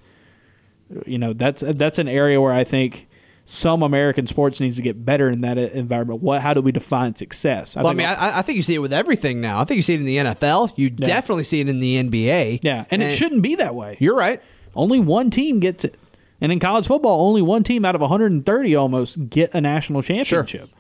you 1.06 1.18
know 1.18 1.32
that's 1.32 1.64
that's 1.66 1.99
an 1.99 2.06
area 2.06 2.40
where 2.40 2.52
I 2.52 2.62
think 2.62 3.08
some 3.50 3.83
American 3.83 4.28
sports 4.28 4.61
needs 4.61 4.76
to 4.76 4.83
get 4.83 5.04
better 5.04 5.28
in 5.28 5.40
that 5.40 5.59
uh, 5.59 5.62
environment. 5.73 6.23
What? 6.23 6.40
How 6.40 6.54
do 6.54 6.61
we 6.61 6.71
define 6.71 7.16
success? 7.16 7.75
Well, 7.75 7.88
I 7.88 7.95
mean, 7.95 8.07
I, 8.07 8.38
I 8.38 8.42
think 8.42 8.54
you 8.54 8.62
see 8.62 8.76
it 8.76 8.78
with 8.78 8.92
everything 8.92 9.40
now. 9.40 9.61
I 9.61 9.64
think 9.64 9.76
you 9.76 9.83
see 9.83 9.95
it 9.95 10.00
in 10.00 10.07
the 10.07 10.16
NFL. 10.19 10.73
You 10.76 10.88
definitely 10.88 11.42
see 11.42 11.61
it 11.61 11.69
in 11.69 11.80
the 11.80 12.00
NBA. 12.00 12.61
yeah, 12.62 12.85
and, 12.90 13.02
it 13.02 13.11
shouldn't 13.11 13.42
be 13.42 13.57
that 13.57 13.75
way. 13.75 13.97
You're 13.99 14.14
right. 14.14 14.40
Only 14.76 15.00
one 15.00 15.30
team 15.30 15.59
gets 15.59 15.85
it, 15.85 15.99
and 16.40 16.52
in 16.52 16.61
college 16.61 16.87
football, 16.87 17.26
only 17.26 17.42
one 17.42 17.64
team 17.64 17.85
out 17.85 17.97
of 17.97 18.00
130 18.00 18.76
almost 18.76 19.28
get 19.28 19.52
a 19.52 19.61
national 19.61 20.02
championship. 20.02 20.71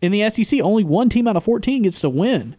In 0.00 0.12
the 0.12 0.28
SEC, 0.30 0.60
only 0.62 0.82
one 0.82 1.10
team 1.10 1.28
out 1.28 1.36
of 1.36 1.44
14 1.44 1.82
gets 1.82 2.00
to 2.00 2.08
win. 2.08 2.56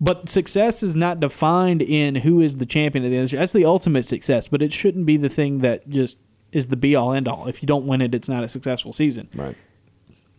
But 0.00 0.28
success 0.28 0.84
is 0.84 0.94
not 0.94 1.18
defined 1.18 1.82
in 1.82 2.16
who 2.16 2.40
is 2.40 2.56
the 2.56 2.66
champion 2.66 3.04
of 3.04 3.10
the 3.10 3.16
industry. 3.16 3.38
That's 3.40 3.52
the 3.52 3.64
ultimate 3.64 4.04
success, 4.04 4.46
but 4.46 4.62
it 4.62 4.72
shouldn't 4.72 5.06
be 5.06 5.16
the 5.16 5.28
thing 5.28 5.58
that 5.58 5.88
just 5.88 6.18
is 6.54 6.68
the 6.68 6.76
be 6.76 6.94
all 6.94 7.12
end 7.12 7.28
all. 7.28 7.46
If 7.46 7.62
you 7.62 7.66
don't 7.66 7.86
win 7.86 8.00
it, 8.00 8.14
it's 8.14 8.28
not 8.28 8.44
a 8.44 8.48
successful 8.48 8.92
season. 8.92 9.28
Right. 9.34 9.56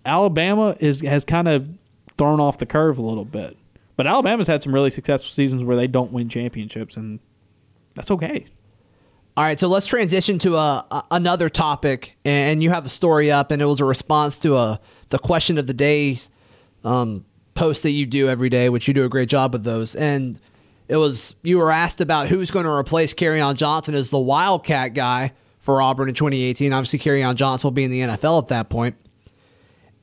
Alabama 0.06 0.76
is 0.80 1.02
has 1.02 1.26
kind 1.26 1.48
of 1.48 1.68
thrown 2.18 2.40
off 2.40 2.58
the 2.58 2.66
curve 2.66 2.98
a 2.98 3.02
little 3.02 3.26
bit. 3.26 3.58
But 3.98 4.08
Alabama's 4.08 4.48
had 4.48 4.62
some 4.62 4.74
really 4.74 4.90
successful 4.90 5.32
seasons 5.32 5.64
where 5.64 5.78
they 5.78 5.88
don't 5.88 6.12
win 6.12 6.28
championships, 6.28 6.98
and 6.98 7.20
that's 7.94 8.12
okay. 8.12 8.46
All 9.38 9.44
right, 9.44 9.60
so 9.60 9.68
let's 9.68 9.86
transition 9.86 10.40
to 10.40 10.58
a, 10.58 10.86
a 10.92 11.04
another 11.12 11.50
topic, 11.50 12.18
and 12.24 12.64
you 12.64 12.70
have 12.70 12.86
a 12.86 12.90
story 12.90 13.32
up, 13.32 13.52
and 13.52 13.62
it 13.62 13.66
was 13.66 13.82
a 13.82 13.86
response 13.86 14.38
to 14.40 14.56
a 14.56 14.80
the 15.10 15.20
question 15.20 15.58
of 15.58 15.68
the 15.68 15.74
day 15.74 16.20
um, 16.84 17.26
post 17.54 17.84
that 17.84 17.92
you 17.92 18.06
do 18.06 18.30
every 18.30 18.50
day, 18.50 18.70
which 18.70 18.88
you 18.88 18.94
do 18.94 19.06
a 19.06 19.10
great 19.10 19.30
job 19.30 19.54
with 19.54 19.64
those. 19.64 19.96
And 19.96 20.40
it 20.88 20.98
was 20.98 21.36
you 21.42 21.58
were 21.58 21.72
asked 21.72 22.00
about 22.00 22.28
who's 22.28 22.52
going 22.52 22.66
to 22.66 22.72
replace 22.72 23.14
on 23.22 23.56
Johnson 23.56 23.94
as 23.96 24.10
the 24.12 24.20
Wildcat 24.20 24.94
guy 24.94 25.34
for 25.66 25.82
Auburn 25.82 26.08
in 26.08 26.14
2018. 26.14 26.72
Obviously, 26.72 27.00
Kerryon 27.00 27.34
Johnson 27.34 27.68
will 27.68 27.72
be 27.74 27.84
in 27.84 27.90
the 27.90 28.02
NFL 28.02 28.44
at 28.44 28.50
that 28.50 28.70
point. 28.70 28.96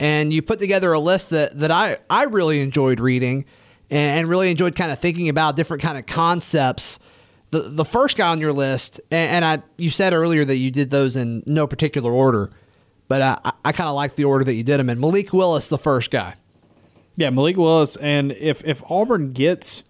And 0.01 0.33
you 0.33 0.43
put 0.43 0.59
together 0.59 0.93
a 0.93 0.99
list 0.99 1.31
that, 1.31 1.57
that 1.61 1.71
I, 1.71 1.99
I 2.11 2.25
really 2.25 2.61
enjoyed 2.61 2.99
reading 2.99 3.45
and, 3.89 4.19
and 4.19 4.29
really 4.29 4.51
enjoyed 4.51 4.75
kind 4.75 4.91
of 4.91 4.99
thinking 4.99 5.29
about 5.29 5.55
different 5.55 5.81
kind 5.81 5.97
of 5.97 6.05
concepts. 6.05 6.99
The, 7.53 7.61
the 7.61 7.85
first 7.85 8.17
guy 8.17 8.29
on 8.29 8.41
your 8.41 8.53
list, 8.53 9.01
and, 9.13 9.37
and 9.37 9.45
I 9.45 9.63
you 9.79 9.89
said 9.89 10.13
earlier 10.13 10.45
that 10.45 10.57
you 10.57 10.73
did 10.73 10.91
those 10.91 11.15
in 11.15 11.45
no 11.47 11.69
particular 11.69 12.11
order, 12.11 12.51
but 13.07 13.23
I, 13.23 13.53
I 13.65 13.71
kind 13.71 13.89
of 13.89 13.95
like 13.95 14.17
the 14.17 14.25
order 14.25 14.45
that 14.45 14.55
you 14.55 14.65
did 14.65 14.81
them 14.81 14.91
in. 14.91 14.99
Malik 14.99 15.33
Willis, 15.33 15.69
the 15.69 15.79
first 15.79 16.11
guy. 16.11 16.35
Yeah, 17.15 17.31
Malik 17.31 17.57
Willis, 17.57 17.95
and 17.97 18.33
if 18.33 18.65
if 18.65 18.83
Auburn 18.91 19.33
gets, 19.33 19.85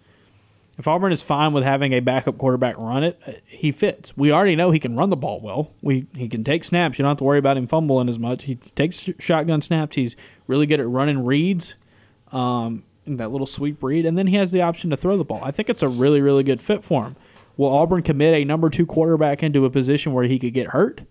if 0.77 0.87
Auburn 0.87 1.11
is 1.11 1.21
fine 1.21 1.53
with 1.53 1.63
having 1.63 1.93
a 1.93 1.99
backup 1.99 2.37
quarterback 2.37 2.77
run 2.77 3.03
it, 3.03 3.21
uh, 3.27 3.33
he 3.45 3.71
fits. 3.71 4.17
We 4.17 4.31
already 4.31 4.55
know 4.55 4.71
he 4.71 4.79
can 4.79 4.95
run 4.95 5.09
the 5.11 5.17
ball 5.17 5.39
well. 5.39 5.71
We 5.81 6.07
he 6.15 6.27
can 6.27 6.43
take 6.43 6.63
snaps. 6.63 6.97
You 6.97 7.03
don't 7.03 7.11
have 7.11 7.17
to 7.19 7.23
worry 7.23 7.37
about 7.37 7.57
him 7.57 7.67
fumbling 7.67 8.09
as 8.09 8.17
much. 8.17 8.45
He 8.45 8.55
takes 8.55 9.09
shotgun 9.19 9.61
snaps. 9.61 9.95
He's 9.95 10.15
really 10.47 10.65
good 10.65 10.79
at 10.79 10.87
running 10.87 11.23
reads, 11.25 11.75
um, 12.31 12.83
that 13.05 13.31
little 13.31 13.45
sweep 13.47 13.83
read, 13.83 14.05
and 14.05 14.17
then 14.17 14.27
he 14.27 14.35
has 14.35 14.51
the 14.51 14.61
option 14.61 14.89
to 14.89 14.97
throw 14.97 15.15
the 15.15 15.25
ball. 15.25 15.41
I 15.43 15.51
think 15.51 15.69
it's 15.69 15.83
a 15.83 15.89
really 15.89 16.21
really 16.21 16.43
good 16.43 16.61
fit 16.61 16.83
for 16.83 17.03
him. 17.03 17.15
Will 17.55 17.71
Auburn 17.71 18.01
commit 18.01 18.33
a 18.33 18.43
number 18.43 18.69
two 18.71 18.87
quarterback 18.87 19.43
into 19.43 19.65
a 19.65 19.69
position 19.69 20.11
where 20.13 20.23
he 20.23 20.39
could 20.39 20.55
get 20.55 20.67
hurt? 20.67 21.01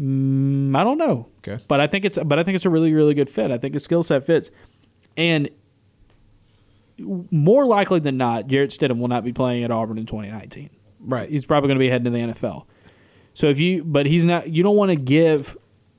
Mm, 0.00 0.74
I 0.74 0.82
don't 0.82 0.96
know. 0.96 1.28
Okay. 1.46 1.62
But 1.68 1.80
I 1.80 1.86
think 1.86 2.06
it's 2.06 2.18
but 2.24 2.38
I 2.38 2.42
think 2.42 2.54
it's 2.54 2.64
a 2.64 2.70
really 2.70 2.94
really 2.94 3.12
good 3.12 3.28
fit. 3.28 3.50
I 3.50 3.58
think 3.58 3.74
his 3.74 3.84
skill 3.84 4.02
set 4.02 4.24
fits. 4.24 4.50
And 5.16 5.50
more 7.30 7.66
likely 7.66 8.00
than 8.00 8.16
not, 8.16 8.46
Jarrett 8.46 8.70
Stidham 8.70 8.98
will 8.98 9.08
not 9.08 9.24
be 9.24 9.32
playing 9.32 9.64
at 9.64 9.70
Auburn 9.70 9.98
in 9.98 10.06
2019. 10.06 10.70
Right. 11.00 11.30
He's 11.30 11.44
probably 11.44 11.68
going 11.68 11.78
to 11.78 11.80
be 11.80 11.88
heading 11.88 12.04
to 12.04 12.10
the 12.10 12.18
NFL. 12.18 12.66
So 13.34 13.46
if 13.46 13.58
you, 13.58 13.84
but 13.84 14.06
he's 14.06 14.24
not. 14.24 14.50
You 14.50 14.62
don't 14.62 14.76
want 14.76 14.90
to 14.90 14.96
give. 14.96 15.56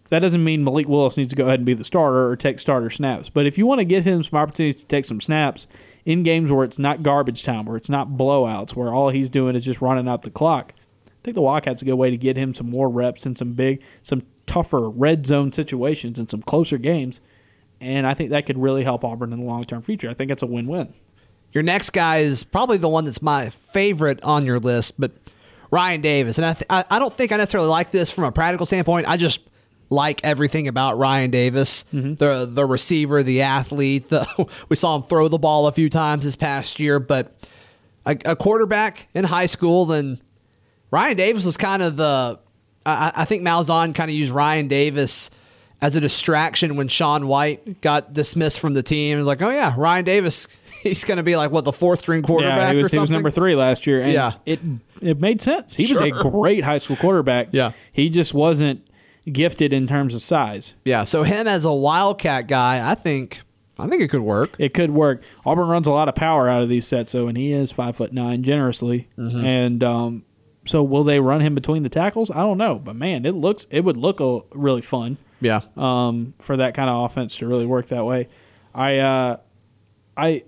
That 0.09 0.19
doesn't 0.19 0.43
mean 0.43 0.63
Malik 0.63 0.89
Willis 0.89 1.15
needs 1.15 1.29
to 1.29 1.35
go 1.35 1.45
ahead 1.45 1.59
and 1.59 1.65
be 1.65 1.73
the 1.73 1.85
starter 1.85 2.27
or 2.27 2.35
take 2.35 2.59
starter 2.59 2.89
snaps. 2.89 3.29
But 3.29 3.45
if 3.45 3.57
you 3.57 3.65
want 3.65 3.79
to 3.79 3.85
give 3.85 4.03
him 4.03 4.21
some 4.21 4.37
opportunities 4.37 4.75
to 4.81 4.85
take 4.85 5.05
some 5.05 5.21
snaps 5.21 5.67
in 6.03 6.23
games 6.23 6.51
where 6.51 6.65
it's 6.65 6.77
not 6.77 7.01
garbage 7.01 7.43
time, 7.43 7.65
where 7.65 7.77
it's 7.77 7.89
not 7.89 8.09
blowouts, 8.09 8.75
where 8.75 8.93
all 8.93 9.09
he's 9.09 9.29
doing 9.29 9.55
is 9.55 9.63
just 9.63 9.81
running 9.81 10.09
out 10.09 10.23
the 10.23 10.29
clock, 10.29 10.73
I 11.07 11.11
think 11.23 11.35
the 11.35 11.41
Wildcats 11.41 11.81
a 11.81 11.85
good 11.85 11.95
way 11.95 12.09
to 12.09 12.17
get 12.17 12.35
him 12.35 12.53
some 12.53 12.69
more 12.69 12.89
reps 12.89 13.25
in 13.25 13.37
some 13.37 13.53
big, 13.53 13.81
some 14.03 14.21
tougher 14.45 14.89
red 14.89 15.25
zone 15.25 15.53
situations 15.53 16.19
and 16.19 16.29
some 16.29 16.41
closer 16.41 16.77
games 16.77 17.21
and 17.81 18.05
I 18.07 18.13
think 18.13 18.29
that 18.29 18.45
could 18.45 18.57
really 18.57 18.83
help 18.83 19.03
Auburn 19.03 19.33
in 19.33 19.39
the 19.39 19.45
long 19.45 19.65
term 19.65 19.81
future. 19.81 20.09
I 20.09 20.13
think 20.13 20.31
it's 20.31 20.43
a 20.43 20.47
win 20.47 20.67
win. 20.67 20.93
Your 21.51 21.63
next 21.63 21.89
guy 21.89 22.19
is 22.19 22.43
probably 22.43 22.77
the 22.77 22.87
one 22.87 23.03
that's 23.03 23.21
my 23.21 23.49
favorite 23.49 24.23
on 24.23 24.45
your 24.45 24.59
list, 24.59 24.99
but 24.99 25.11
Ryan 25.69 26.01
Davis. 26.01 26.37
And 26.37 26.45
I, 26.45 26.53
th- 26.53 26.85
I 26.89 26.99
don't 26.99 27.11
think 27.11 27.31
I 27.31 27.37
necessarily 27.37 27.69
like 27.69 27.91
this 27.91 28.09
from 28.09 28.23
a 28.23 28.31
practical 28.31 28.65
standpoint. 28.65 29.07
I 29.07 29.17
just 29.17 29.41
like 29.89 30.21
everything 30.23 30.67
about 30.67 30.97
Ryan 30.97 31.31
Davis, 31.31 31.83
mm-hmm. 31.93 32.13
the 32.13 32.45
the 32.45 32.65
receiver, 32.65 33.23
the 33.23 33.41
athlete. 33.41 34.09
The, 34.09 34.49
we 34.69 34.75
saw 34.75 34.95
him 34.95 35.03
throw 35.03 35.27
the 35.27 35.37
ball 35.37 35.67
a 35.67 35.71
few 35.71 35.89
times 35.89 36.23
this 36.23 36.35
past 36.35 36.79
year, 36.79 36.99
but 36.99 37.35
a, 38.05 38.17
a 38.25 38.35
quarterback 38.35 39.09
in 39.13 39.25
high 39.25 39.47
school. 39.47 39.85
Then 39.85 40.19
Ryan 40.91 41.17
Davis 41.17 41.45
was 41.45 41.57
kind 41.57 41.81
of 41.81 41.97
the. 41.97 42.39
I, 42.85 43.11
I 43.15 43.25
think 43.25 43.43
Malzahn 43.43 43.93
kind 43.93 44.09
of 44.09 44.15
used 44.15 44.31
Ryan 44.31 44.67
Davis 44.67 45.29
as 45.81 45.95
a 45.95 45.99
distraction 45.99 46.75
when 46.75 46.87
Sean 46.87 47.27
White 47.27 47.81
got 47.81 48.13
dismissed 48.13 48.59
from 48.59 48.73
the 48.73 48.83
team. 48.83 49.15
It 49.15 49.19
was 49.19 49.27
like, 49.27 49.41
oh 49.41 49.49
yeah, 49.49 49.73
Ryan 49.75 50.05
Davis, 50.05 50.47
he's 50.83 51.03
going 51.03 51.17
to 51.17 51.23
be 51.23 51.35
like 51.35 51.51
what 51.51 51.63
the 51.63 51.73
fourth 51.73 51.99
string 51.99 52.21
quarterback. 52.21 52.57
Yeah, 52.57 52.73
he 52.73 52.83
was, 52.83 52.91
he 52.91 52.99
was 52.99 53.09
number 53.09 53.31
three 53.31 53.55
last 53.55 53.87
year. 53.87 54.01
And 54.01 54.13
yeah, 54.13 54.33
it 54.45 54.59
it 55.01 55.19
made 55.19 55.41
sense. 55.41 55.75
He 55.75 55.85
sure. 55.85 56.01
was 56.01 56.11
a 56.11 56.29
great 56.29 56.63
high 56.63 56.77
school 56.77 56.95
quarterback. 56.95 57.49
Yeah, 57.51 57.71
he 57.91 58.09
just 58.09 58.33
wasn't 58.33 58.87
gifted 59.31 59.73
in 59.73 59.87
terms 59.87 60.15
of 60.15 60.21
size. 60.21 60.75
Yeah, 60.85 61.03
so 61.03 61.23
him 61.23 61.47
as 61.47 61.65
a 61.65 61.73
Wildcat 61.73 62.47
guy, 62.47 62.89
I 62.89 62.95
think. 62.95 63.41
I 63.79 63.87
think 63.87 64.01
it 64.03 64.09
could 64.09 64.21
work. 64.21 64.55
It 64.59 64.75
could 64.75 64.91
work. 64.91 65.23
Auburn 65.43 65.67
runs 65.67 65.87
a 65.87 65.91
lot 65.91 66.07
of 66.07 66.13
power 66.13 66.47
out 66.47 66.61
of 66.61 66.69
these 66.69 66.85
sets, 66.85 67.13
though, 67.13 67.27
and 67.27 67.35
he 67.35 67.51
is 67.51 67.71
five 67.71 67.95
foot 67.95 68.13
nine 68.13 68.43
generously. 68.43 69.07
Mm-hmm. 69.17 69.43
And 69.43 69.83
um, 69.83 70.25
so, 70.65 70.83
will 70.83 71.03
they 71.03 71.19
run 71.19 71.41
him 71.41 71.55
between 71.55 71.81
the 71.81 71.89
tackles? 71.89 72.29
I 72.29 72.41
don't 72.41 72.59
know, 72.59 72.77
but 72.77 72.95
man, 72.95 73.25
it 73.25 73.33
looks 73.33 73.65
it 73.71 73.83
would 73.83 73.97
look 73.97 74.19
a, 74.19 74.41
really 74.51 74.81
fun. 74.81 75.17
Yeah. 75.41 75.61
Um, 75.75 76.33
for 76.39 76.57
that 76.57 76.73
kind 76.73 76.89
of 76.89 77.03
offense 77.03 77.37
to 77.37 77.47
really 77.47 77.65
work 77.65 77.87
that 77.87 78.05
way, 78.05 78.29
I, 78.73 78.99
uh, 78.99 79.37
I, 80.15 80.43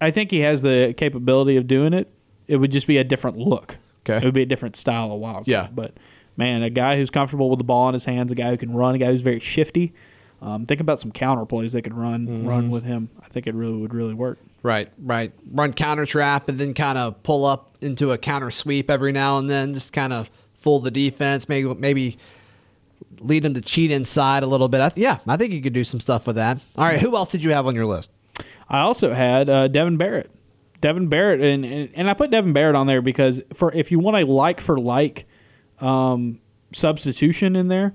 I 0.00 0.10
think 0.10 0.30
he 0.30 0.40
has 0.40 0.62
the 0.62 0.94
capability 0.96 1.56
of 1.56 1.66
doing 1.66 1.92
it. 1.92 2.10
It 2.46 2.56
would 2.56 2.72
just 2.72 2.86
be 2.86 2.98
a 2.98 3.04
different 3.04 3.38
look. 3.38 3.78
Okay. 4.06 4.18
It 4.18 4.24
would 4.24 4.34
be 4.34 4.42
a 4.42 4.46
different 4.46 4.76
style 4.76 5.12
of 5.12 5.20
wild. 5.20 5.48
Yeah. 5.48 5.68
But 5.72 5.94
man, 6.36 6.62
a 6.62 6.70
guy 6.70 6.96
who's 6.96 7.10
comfortable 7.10 7.50
with 7.50 7.58
the 7.58 7.64
ball 7.64 7.88
in 7.88 7.94
his 7.94 8.04
hands, 8.04 8.32
a 8.32 8.34
guy 8.34 8.50
who 8.50 8.56
can 8.56 8.72
run, 8.72 8.94
a 8.94 8.98
guy 8.98 9.06
who's 9.06 9.22
very 9.22 9.40
shifty. 9.40 9.92
Um, 10.42 10.64
think 10.64 10.80
about 10.80 10.98
some 10.98 11.12
counter 11.12 11.44
plays 11.44 11.72
they 11.72 11.82
could 11.82 11.94
run 11.94 12.26
mm-hmm. 12.26 12.48
run 12.48 12.70
with 12.70 12.84
him. 12.84 13.10
I 13.22 13.28
think 13.28 13.46
it 13.46 13.54
really 13.54 13.76
would 13.76 13.92
really 13.92 14.14
work. 14.14 14.38
Right, 14.62 14.90
right. 14.98 15.32
Run 15.50 15.74
counter 15.74 16.06
trap 16.06 16.48
and 16.48 16.58
then 16.58 16.72
kind 16.72 16.96
of 16.96 17.22
pull 17.22 17.44
up 17.44 17.76
into 17.82 18.10
a 18.12 18.18
counter 18.18 18.50
sweep 18.50 18.90
every 18.90 19.12
now 19.12 19.36
and 19.36 19.50
then, 19.50 19.74
just 19.74 19.92
kind 19.92 20.12
of 20.12 20.30
fool 20.54 20.80
the 20.80 20.90
defense. 20.90 21.48
Maybe 21.48 21.72
maybe 21.74 22.18
lead 23.20 23.44
him 23.44 23.54
to 23.54 23.60
cheat 23.60 23.90
inside 23.90 24.42
a 24.42 24.46
little 24.46 24.68
bit. 24.68 24.80
I 24.80 24.88
th- 24.88 25.02
yeah, 25.02 25.18
I 25.26 25.36
think 25.36 25.52
you 25.52 25.62
could 25.62 25.72
do 25.72 25.84
some 25.84 26.00
stuff 26.00 26.26
with 26.26 26.36
that. 26.36 26.62
All 26.76 26.84
right, 26.84 27.00
who 27.00 27.16
else 27.16 27.32
did 27.32 27.42
you 27.42 27.50
have 27.50 27.66
on 27.66 27.74
your 27.74 27.86
list? 27.86 28.10
I 28.68 28.80
also 28.80 29.12
had 29.12 29.48
uh, 29.50 29.68
Devan 29.68 29.98
Barrett. 29.98 30.30
Devan 30.80 31.10
Barrett, 31.10 31.40
and, 31.40 31.64
and, 31.64 31.90
and 31.94 32.08
I 32.08 32.14
put 32.14 32.30
Devan 32.30 32.54
Barrett 32.54 32.74
on 32.74 32.86
there 32.86 33.02
because 33.02 33.42
for 33.52 33.72
if 33.72 33.92
you 33.92 33.98
want 33.98 34.16
a 34.16 34.24
like 34.24 34.60
for 34.60 34.78
like 34.78 35.26
um, 35.80 36.40
substitution 36.72 37.54
in 37.54 37.68
there 37.68 37.92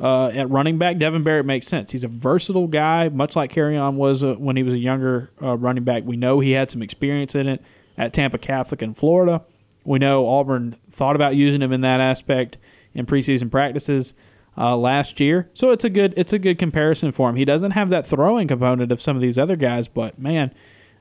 uh, 0.00 0.28
at 0.28 0.50
running 0.50 0.76
back, 0.76 0.96
Devan 0.96 1.24
Barrett 1.24 1.46
makes 1.46 1.66
sense. 1.66 1.92
He's 1.92 2.04
a 2.04 2.08
versatile 2.08 2.66
guy, 2.66 3.08
much 3.08 3.36
like 3.36 3.52
Kerryon 3.52 3.94
was 3.94 4.22
uh, 4.22 4.34
when 4.34 4.56
he 4.56 4.62
was 4.62 4.74
a 4.74 4.78
younger 4.78 5.30
uh, 5.40 5.56
running 5.56 5.84
back. 5.84 6.02
We 6.04 6.16
know 6.16 6.40
he 6.40 6.50
had 6.50 6.70
some 6.70 6.82
experience 6.82 7.34
in 7.34 7.48
it 7.48 7.62
at 7.96 8.12
Tampa 8.12 8.38
Catholic 8.38 8.82
in 8.82 8.92
Florida. 8.92 9.42
We 9.84 9.98
know 9.98 10.28
Auburn 10.28 10.76
thought 10.90 11.16
about 11.16 11.36
using 11.36 11.62
him 11.62 11.72
in 11.72 11.80
that 11.82 12.00
aspect 12.00 12.58
in 12.92 13.06
preseason 13.06 13.50
practices 13.50 14.12
uh, 14.58 14.76
last 14.76 15.20
year. 15.20 15.50
So 15.54 15.70
it's 15.70 15.84
a 15.84 15.90
good 15.90 16.14
it's 16.16 16.32
a 16.32 16.38
good 16.38 16.58
comparison 16.58 17.12
for 17.12 17.28
him. 17.28 17.36
He 17.36 17.44
doesn't 17.44 17.72
have 17.72 17.90
that 17.90 18.06
throwing 18.06 18.48
component 18.48 18.90
of 18.92 19.00
some 19.00 19.16
of 19.16 19.22
these 19.22 19.38
other 19.38 19.56
guys, 19.56 19.88
but 19.88 20.18
man, 20.18 20.52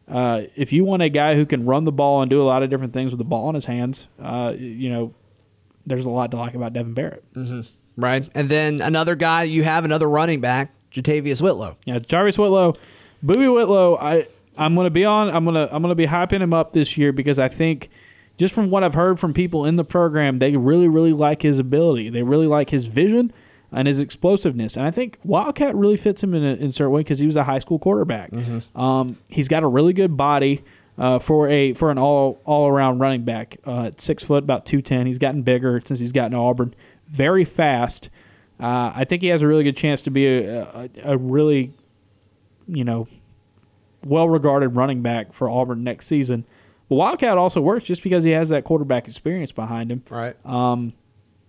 uh, 0.08 0.44
if 0.56 0.74
you 0.74 0.84
want 0.84 1.02
a 1.02 1.10
guy 1.10 1.36
who 1.36 1.46
can 1.46 1.65
run 1.65 1.86
the 1.86 1.91
ball 1.91 2.22
and 2.22 2.30
do 2.30 2.41
a 2.41 2.44
lot 2.44 2.63
of 2.63 2.70
different 2.70 2.94
things 2.94 3.12
with 3.12 3.20
the 3.20 3.26
ball 3.26 3.50
in 3.50 3.56
his 3.56 3.65
hands, 3.65 4.08
uh, 4.22 4.54
you 4.58 4.89
know, 4.89 5.13
there's 5.86 6.06
a 6.06 6.10
lot 6.10 6.32
to 6.32 6.38
like 6.38 6.54
about 6.54 6.74
Devan 6.74 6.94
Barrett. 6.94 7.24
Mm-hmm. 7.34 7.62
Right, 7.98 8.30
and 8.36 8.50
then 8.50 8.82
another 8.82 9.15
guy 9.15 9.44
you 9.44 9.63
have 9.63 9.86
another 9.86 10.10
running 10.10 10.41
back, 10.41 10.74
JaTarvious 10.91 11.41
Whitlow. 11.41 11.78
Yeah, 11.86 12.00
Jarvis 12.00 12.38
Whitlow, 12.38 12.76
Boobie 13.24 13.54
Whitlow. 13.54 13.98
I 13.98 14.28
I'm 14.58 14.76
gonna 14.76 14.89
be 14.89 15.06
on. 15.06 15.30
I'm 15.30 15.46
gonna 15.46 15.70
I'm 15.72 15.82
gonna 15.82 15.96
be 15.96 16.08
hyping 16.08 16.41
him 16.41 16.54
up 16.54 16.72
this 16.72 16.98
year 16.98 17.13
because 17.13 17.39
I 17.39 17.48
think 17.48 17.89
just 18.38 18.54
from 18.54 18.70
what 18.70 18.84
I've 18.84 18.96
heard 18.96 19.18
from 19.18 19.34
people 19.34 19.65
in 19.65 19.78
the 19.78 19.86
program, 19.86 20.39
they 20.39 20.58
really 20.58 20.89
really 20.89 21.13
like 21.13 21.41
his 21.41 21.58
ability. 21.58 22.10
They 22.10 22.24
really 22.24 22.48
like 22.48 22.70
his 22.70 22.88
vision 22.88 23.32
and 23.71 23.88
his 23.88 23.99
explosiveness. 23.99 24.78
And 24.78 24.86
I 24.86 24.91
think 24.91 25.19
Wildcat 25.23 25.75
really 25.75 25.97
fits 25.97 26.23
him 26.23 26.34
in 26.34 26.43
a, 26.43 26.54
in 26.54 26.67
a 26.67 26.71
certain 26.71 26.91
way 26.91 27.01
because 27.01 27.19
he 27.19 27.25
was 27.25 27.36
a 27.36 27.43
high 27.43 27.60
school 27.60 27.80
quarterback. 27.80 28.32
Mm-hmm. 28.32 28.80
Um, 28.80 29.17
he's 29.30 29.47
got 29.47 29.63
a 29.63 29.67
really 29.67 29.93
good 29.93 30.15
body. 30.15 30.63
Uh, 30.97 31.19
for 31.19 31.49
a 31.49 31.73
for 31.73 31.91
an 31.91 31.97
all 31.97 32.39
all 32.45 32.69
around 32.69 32.99
running 32.99 33.23
back, 33.23 33.58
uh, 33.65 33.91
six 33.97 34.23
foot, 34.23 34.45
about 34.45 34.65
two 34.65 34.82
ten. 34.82 35.06
He's 35.06 35.17
gotten 35.17 35.41
bigger 35.41 35.82
since 35.84 35.99
he's 35.99 36.13
gotten 36.13 36.32
to 36.32 36.38
Auburn. 36.38 36.73
Very 37.10 37.43
fast. 37.43 38.10
Uh, 38.62 38.93
I 38.95 39.04
think 39.04 39.21
he 39.21 39.28
has 39.28 39.41
a 39.41 39.47
really 39.47 39.65
good 39.65 39.75
chance 39.75 40.01
to 40.04 40.10
be 40.10 40.25
a, 40.25 40.62
a, 40.62 40.89
a 41.04 41.17
really, 41.17 41.73
you 42.65 42.86
know, 42.86 43.10
well 44.06 44.30
regarded 44.30 44.69
running 44.69 45.01
back 45.01 45.34
for 45.34 45.49
Auburn 45.49 45.84
next 45.84 46.08
season. 46.08 46.45
But 46.88 46.95
Wildcat 46.95 47.38
also 47.38 47.60
works 47.60 47.84
just 47.84 48.01
because 48.01 48.23
he 48.23 48.32
has 48.32 48.47
that 48.47 48.63
quarterback 48.63 49.10
experience 49.10 49.51
behind 49.51 49.91
him. 49.91 50.01
Right. 50.10 50.38
Um, 50.45 50.93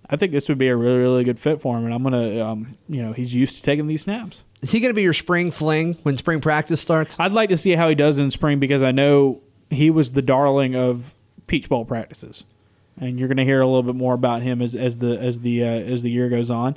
I 0.09 0.17
think 0.17 0.33
this 0.33 0.49
would 0.49 0.59
be 0.59 0.69
a 0.69 0.77
really, 0.77 0.99
really 0.99 1.25
good 1.25 1.39
fit 1.39 1.61
for 1.61 1.77
him, 1.77 1.85
and 1.85 1.93
I'm 1.93 2.03
gonna, 2.03 2.45
um, 2.45 2.77
you 2.89 3.03
know, 3.03 3.13
he's 3.13 3.35
used 3.35 3.57
to 3.57 3.63
taking 3.63 3.87
these 3.87 4.03
snaps. 4.03 4.45
Is 4.63 4.73
he 4.73 4.81
going 4.81 4.91
to 4.91 4.95
be 4.95 5.03
your 5.03 5.13
spring 5.13 5.51
fling 5.51 5.95
when 6.03 6.17
spring 6.17 6.41
practice 6.41 6.81
starts? 6.81 7.17
I'd 7.19 7.33
like 7.33 7.51
to 7.51 7.57
see 7.57 7.73
how 7.73 7.89
he 7.89 7.95
does 7.95 8.19
in 8.19 8.31
spring 8.31 8.59
because 8.59 8.83
I 8.83 8.91
know 8.91 9.41
he 9.71 9.91
was 9.91 10.13
the 10.13 10.23
darling 10.23 10.75
of 10.75 11.15
Peach 11.47 11.69
Bowl 11.69 11.85
practices, 11.85 12.45
and 12.99 13.19
you're 13.19 13.29
going 13.29 13.37
to 13.37 13.45
hear 13.45 13.61
a 13.61 13.67
little 13.67 13.83
bit 13.83 13.95
more 13.95 14.15
about 14.15 14.43
him 14.43 14.63
as, 14.63 14.75
as 14.75 14.99
the 14.99 15.19
as 15.19 15.41
the 15.41 15.63
uh, 15.63 15.67
as 15.67 16.03
the 16.03 16.11
year 16.11 16.29
goes 16.29 16.51
on. 16.51 16.77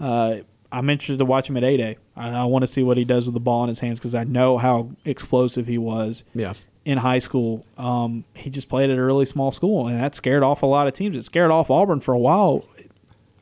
Uh, 0.00 0.38
I'm 0.70 0.90
interested 0.90 1.18
to 1.18 1.24
watch 1.24 1.48
him 1.48 1.56
at 1.56 1.64
A 1.64 1.76
Day. 1.76 1.96
I, 2.16 2.30
I 2.30 2.44
want 2.44 2.62
to 2.62 2.66
see 2.66 2.82
what 2.82 2.96
he 2.96 3.04
does 3.04 3.26
with 3.26 3.34
the 3.34 3.40
ball 3.40 3.62
in 3.64 3.68
his 3.68 3.80
hands 3.80 3.98
because 3.98 4.14
I 4.14 4.24
know 4.24 4.58
how 4.58 4.90
explosive 5.04 5.66
he 5.66 5.78
was. 5.78 6.24
Yeah 6.34 6.54
in 6.88 6.96
high 6.96 7.18
school. 7.18 7.66
Um, 7.76 8.24
he 8.32 8.48
just 8.48 8.70
played 8.70 8.88
at 8.88 8.96
a 8.96 9.04
really 9.04 9.26
small 9.26 9.52
school, 9.52 9.88
and 9.88 10.00
that 10.00 10.14
scared 10.14 10.42
off 10.42 10.62
a 10.62 10.66
lot 10.66 10.86
of 10.86 10.94
teams. 10.94 11.14
It 11.14 11.22
scared 11.22 11.50
off 11.50 11.70
Auburn 11.70 12.00
for 12.00 12.14
a 12.14 12.18
while. 12.18 12.64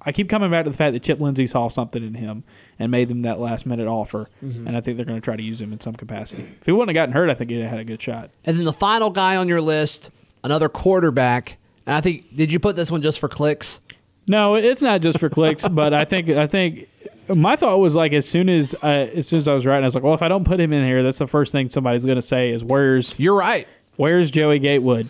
I 0.03 0.11
keep 0.11 0.29
coming 0.29 0.51
back 0.51 0.65
to 0.65 0.71
the 0.71 0.77
fact 0.77 0.95
that 0.95 1.05
Chip 1.05 1.21
Lindsey 1.21 1.47
saw 1.47 1.69
something 1.69 2.03
in 2.03 2.15
him 2.15 2.43
and 2.77 2.91
made 2.91 3.07
them 3.07 3.21
that 3.21 3.39
last 3.39 3.65
minute 3.65 3.87
offer, 3.87 4.29
mm-hmm. 4.45 4.67
and 4.67 4.77
I 4.77 4.81
think 4.81 4.97
they're 4.97 5.07
going 5.07 5.21
to 5.21 5.25
try 5.25 5.37
to 5.37 5.43
use 5.45 5.61
him 5.61 5.73
in 5.73 5.79
some 5.79 5.95
capacity. 5.95 6.43
If 6.59 6.67
he 6.67 6.73
wouldn't 6.73 6.89
have 6.89 6.95
gotten 6.95 7.13
hurt, 7.13 7.31
I 7.31 7.35
think 7.35 7.51
he'd 7.51 7.61
have 7.61 7.71
had 7.71 7.79
a 7.79 7.85
good 7.85 8.03
shot. 8.03 8.31
And 8.45 8.59
then 8.59 8.65
the 8.65 8.73
final 8.73 9.11
guy 9.11 9.37
on 9.37 9.47
your 9.47 9.61
list, 9.61 10.11
another 10.43 10.69
quarterback, 10.69 11.57
and 11.87 11.95
I 11.95 12.01
think 12.01 12.37
did 12.37 12.51
you 12.51 12.59
put 12.59 12.75
this 12.75 12.91
one 12.91 13.01
just 13.01 13.21
for 13.21 13.29
clicks? 13.29 13.81
No, 14.29 14.57
it's 14.57 14.83
not 14.83 15.03
just 15.03 15.21
for 15.21 15.29
clicks, 15.29 15.69
but 15.71 15.95
I 15.95 16.05
think 16.05 16.31
I 16.31 16.49
think 16.49 16.89
my 17.29 17.57
thought 17.57 17.79
was 17.79 17.97
like 17.97 18.13
as 18.13 18.29
soon 18.29 18.49
as 18.49 18.75
uh, 18.83 18.87
as 19.15 19.29
soon 19.29 19.39
as 19.39 19.49
I 19.49 19.55
was 19.55 19.67
writing, 19.67 19.85
I 19.85 19.87
was 19.87 19.95
like, 19.95 20.05
well, 20.05 20.15
if 20.15 20.23
I 20.23 20.29
don't 20.29 20.45
put 20.45 20.61
him 20.61 20.73
in 20.73 20.85
here, 20.87 21.03
that's 21.03 21.19
the 21.19 21.27
first 21.27 21.53
thing 21.53 21.69
somebody's 21.69 22.05
going 22.05 22.17
to 22.17 22.23
say 22.23 22.51
is 22.51 22.65
where's 22.65 23.15
You're 23.19 23.39
right. 23.39 23.67
where's 23.97 24.31
Joey 24.31 24.59
Gatewood. 24.59 25.09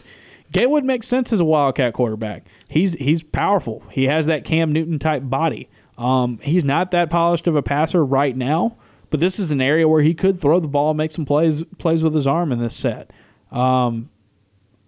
Gatewood 0.52 0.84
makes 0.84 1.08
sense 1.08 1.32
as 1.32 1.40
a 1.40 1.44
Wildcat 1.44 1.92
quarterback. 1.92 2.46
He's 2.68 2.94
he's 2.94 3.22
powerful. 3.22 3.82
He 3.90 4.04
has 4.04 4.26
that 4.26 4.44
Cam 4.44 4.72
Newton 4.72 4.98
type 4.98 5.22
body. 5.24 5.68
Um, 5.98 6.38
he's 6.42 6.64
not 6.64 6.90
that 6.92 7.10
polished 7.10 7.46
of 7.46 7.56
a 7.56 7.62
passer 7.62 8.04
right 8.04 8.36
now, 8.36 8.76
but 9.10 9.20
this 9.20 9.38
is 9.38 9.50
an 9.50 9.60
area 9.60 9.88
where 9.88 10.02
he 10.02 10.14
could 10.14 10.38
throw 10.38 10.60
the 10.60 10.68
ball 10.68 10.90
and 10.90 10.98
make 10.98 11.10
some 11.10 11.24
plays 11.24 11.64
plays 11.78 12.02
with 12.02 12.14
his 12.14 12.26
arm 12.26 12.52
in 12.52 12.58
this 12.58 12.76
set. 12.76 13.10
Um, 13.50 14.10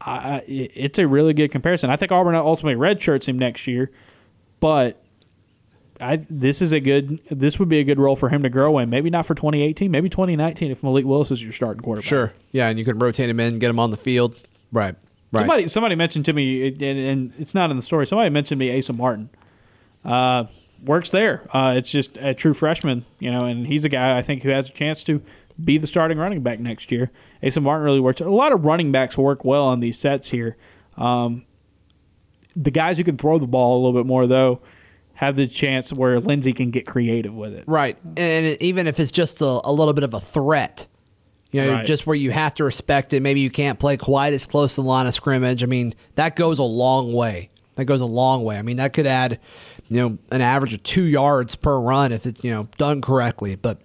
I, 0.01 0.45
it's 0.47 0.99
a 0.99 1.09
really 1.09 1.35
good 1.35 1.51
comparison. 1.51 1.91
I 1.91 1.97
think 1.97 2.13
Auburn 2.13 2.35
ultimately 2.35 2.81
redshirts 2.81 3.29
him 3.29 3.39
next 3.39 3.67
year, 3.67 3.91
but 4.61 5.03
I 6.01 6.17
this 6.29 6.63
is 6.63 6.73
a 6.73 6.81
good 6.81 7.21
this 7.31 7.59
would 7.59 7.69
be 7.69 7.79
a 7.79 7.85
good 7.85 7.99
role 7.99 8.17
for 8.17 8.29
him 8.29 8.43
to 8.43 8.51
grow 8.51 8.79
in. 8.79 8.91
Maybe 8.91 9.11
not 9.11 9.27
for 9.27 9.35
2018, 9.35 9.91
maybe 9.91 10.09
2019 10.09 10.71
if 10.71 10.83
Malik 10.83 11.05
Willis 11.05 11.31
is 11.31 11.43
your 11.43 11.53
starting 11.53 11.83
quarterback. 11.83 12.09
Sure. 12.09 12.33
Yeah, 12.53 12.69
and 12.69 12.79
you 12.79 12.85
can 12.85 12.99
rotate 12.99 13.29
him 13.29 13.41
in, 13.41 13.59
get 13.59 13.71
him 13.71 13.79
on 13.79 13.91
the 13.91 13.97
field. 13.97 14.41
Right. 14.73 14.95
Right. 15.31 15.41
Somebody 15.41 15.69
somebody 15.69 15.95
mentioned 15.95 16.25
to 16.27 16.33
me, 16.33 16.69
and, 16.69 16.83
and 16.83 17.33
it's 17.39 17.55
not 17.55 17.71
in 17.71 17.77
the 17.77 17.83
story. 17.83 18.07
Somebody 18.07 18.31
mentioned 18.31 18.59
me 18.59 18.77
Asa 18.77 18.93
Martin. 18.93 19.29
Uh, 20.05 20.45
works 20.85 21.11
there. 21.11 21.43
Uh, 21.53 21.75
it's 21.77 21.91
just 21.91 22.17
a 22.19 22.35
true 22.35 22.55
freshman, 22.55 23.05
you 23.19 23.31
know, 23.31 23.45
and 23.45 23.67
he's 23.67 23.85
a 23.85 23.89
guy 23.89 24.17
I 24.17 24.23
think 24.23 24.43
who 24.43 24.51
has 24.51 24.71
a 24.71 24.73
chance 24.73 25.03
to 25.05 25.23
be 25.63 25.77
the 25.77 25.87
starting 25.87 26.19
running 26.19 26.43
back 26.43 26.61
next 26.61 26.93
year. 26.93 27.11
Asa 27.45 27.61
Martin 27.61 27.85
really 27.85 28.01
works. 28.01 28.21
A 28.21 28.29
lot 28.29 28.53
of 28.53 28.65
running 28.65 28.93
backs 28.93 29.19
work 29.19 29.45
well 29.45 29.67
on 29.67 29.81
these 29.81 29.99
sets 29.99 30.31
here. 30.31 30.57
Um, 30.97 31.45
the 32.57 32.71
guys 32.71 32.99
who 32.99 33.05
can 33.05 33.17
throw 33.17 33.39
the 33.39 33.47
ball 33.47 33.77
a 33.77 33.81
little 33.85 34.01
bit 34.01 34.07
more, 34.07 34.27
though, 34.27 34.61
have 35.19 35.35
the 35.35 35.49
chance 35.49 35.93
where 35.93 36.21
Lindsey 36.21 36.53
can 36.53 36.71
get 36.71 36.87
creative 36.87 37.35
with 37.35 37.53
it. 37.53 37.65
Right. 37.67 37.97
And 38.17 38.57
even 38.63 38.87
if 38.87 39.01
it's 39.01 39.11
just 39.11 39.41
a, 39.41 39.61
a 39.65 39.73
little 39.73 39.93
bit 39.93 40.05
of 40.05 40.15
a 40.15 40.21
threat, 40.21 40.87
you 41.51 41.61
know, 41.63 41.73
Right. 41.73 41.87
just 41.87 42.07
where 42.07 42.15
you 42.15 42.31
have 42.31 42.55
to 42.55 42.65
respect 42.65 43.13
it. 43.13 43.21
Maybe 43.21 43.41
you 43.41 43.51
can't 43.51 43.81
play 43.81 43.97
quite 43.97 44.33
as 44.33 44.47
close 44.47 44.77
to 44.77 44.83
the 44.83 44.87
line 44.87 45.09
of 45.09 45.15
scrimmage. 45.15 45.65
I 45.65 45.67
mean, 45.67 45.93
that 46.15 46.37
goes 46.37 46.61
a 46.61 46.63
long 46.63 47.13
way. 47.13 47.51
That 47.75 47.87
goes 47.87 48.01
a 48.01 48.07
long 48.07 48.45
way. 48.45 48.59
I 48.59 48.63
mean, 48.63 48.77
that 48.77 48.93
could 48.93 49.07
add, 49.09 49.41
you 49.89 49.97
know, 49.97 50.19
an 50.31 50.41
average 50.41 50.73
of 50.75 50.85
two 50.85 51.03
yards 51.03 51.57
per 51.57 51.77
run 51.81 52.13
if 52.13 52.25
it's, 52.25 52.45
you 52.45 52.53
know, 52.53 52.69
done 52.77 53.01
correctly. 53.01 53.57
But 53.57 53.81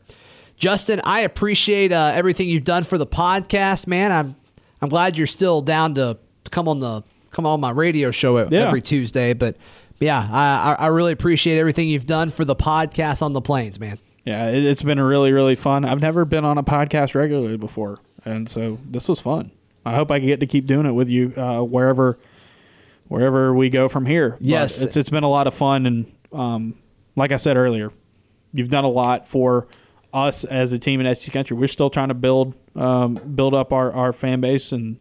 Justin, 0.57 1.01
I 1.03 1.21
appreciate 1.21 1.91
uh, 1.91 2.11
everything 2.13 2.47
you've 2.47 2.63
done 2.63 2.83
for 2.83 2.99
the 2.99 3.07
podcast, 3.07 3.87
man. 3.87 4.11
I'm 4.11 4.35
I'm 4.83 4.89
glad 4.89 5.17
you're 5.17 5.25
still 5.27 5.61
down 5.63 5.95
to 5.95 6.17
come 6.51 6.67
on 6.67 6.77
the 6.79 7.01
come 7.31 7.45
on 7.47 7.59
my 7.59 7.71
radio 7.71 8.11
show 8.11 8.37
Yeah. 8.49 8.67
every 8.67 8.81
Tuesday. 8.81 9.33
But 9.33 9.57
yeah, 9.99 10.27
I, 10.31 10.75
I 10.85 10.87
really 10.87 11.11
appreciate 11.11 11.57
everything 11.57 11.89
you've 11.89 12.05
done 12.07 12.29
for 12.31 12.45
the 12.45 12.55
podcast 12.55 13.21
on 13.21 13.33
the 13.33 13.41
plains, 13.41 13.79
man. 13.79 13.99
Yeah, 14.25 14.49
it, 14.49 14.63
it's 14.65 14.83
been 14.83 14.99
really, 14.99 15.31
really 15.31 15.55
fun. 15.55 15.85
I've 15.85 16.01
never 16.01 16.25
been 16.25 16.45
on 16.45 16.57
a 16.57 16.63
podcast 16.63 17.15
regularly 17.15 17.57
before, 17.57 17.99
and 18.25 18.49
so 18.49 18.79
this 18.85 19.07
was 19.09 19.19
fun. 19.19 19.51
I 19.85 19.95
hope 19.95 20.11
I 20.11 20.19
can 20.19 20.27
get 20.27 20.39
to 20.39 20.45
keep 20.45 20.65
doing 20.65 20.85
it 20.85 20.91
with 20.93 21.09
you 21.09 21.33
uh, 21.35 21.61
wherever 21.61 22.17
wherever 23.09 23.53
we 23.53 23.69
go 23.69 23.89
from 23.89 24.05
here. 24.05 24.31
But 24.31 24.41
Yes. 24.41 24.81
it's 24.81 24.95
it's 24.97 25.09
been 25.09 25.23
a 25.23 25.29
lot 25.29 25.47
of 25.47 25.53
fun, 25.53 25.85
and 25.85 26.11
um, 26.31 26.75
like 27.15 27.31
I 27.31 27.37
said 27.37 27.57
earlier, 27.57 27.91
you've 28.53 28.69
done 28.69 28.85
a 28.85 28.89
lot 28.89 29.27
for 29.27 29.67
us 30.13 30.43
as 30.45 30.73
a 30.73 30.79
team 30.79 31.01
in 31.01 31.13
SC 31.15 31.31
Country. 31.33 31.57
We're 31.57 31.67
still 31.67 31.89
trying 31.89 32.07
to 32.09 32.13
build 32.13 32.53
um, 32.75 33.15
build 33.15 33.53
up 33.53 33.73
our, 33.73 33.91
our 33.91 34.13
fan 34.13 34.39
base 34.41 34.71
and 34.71 34.99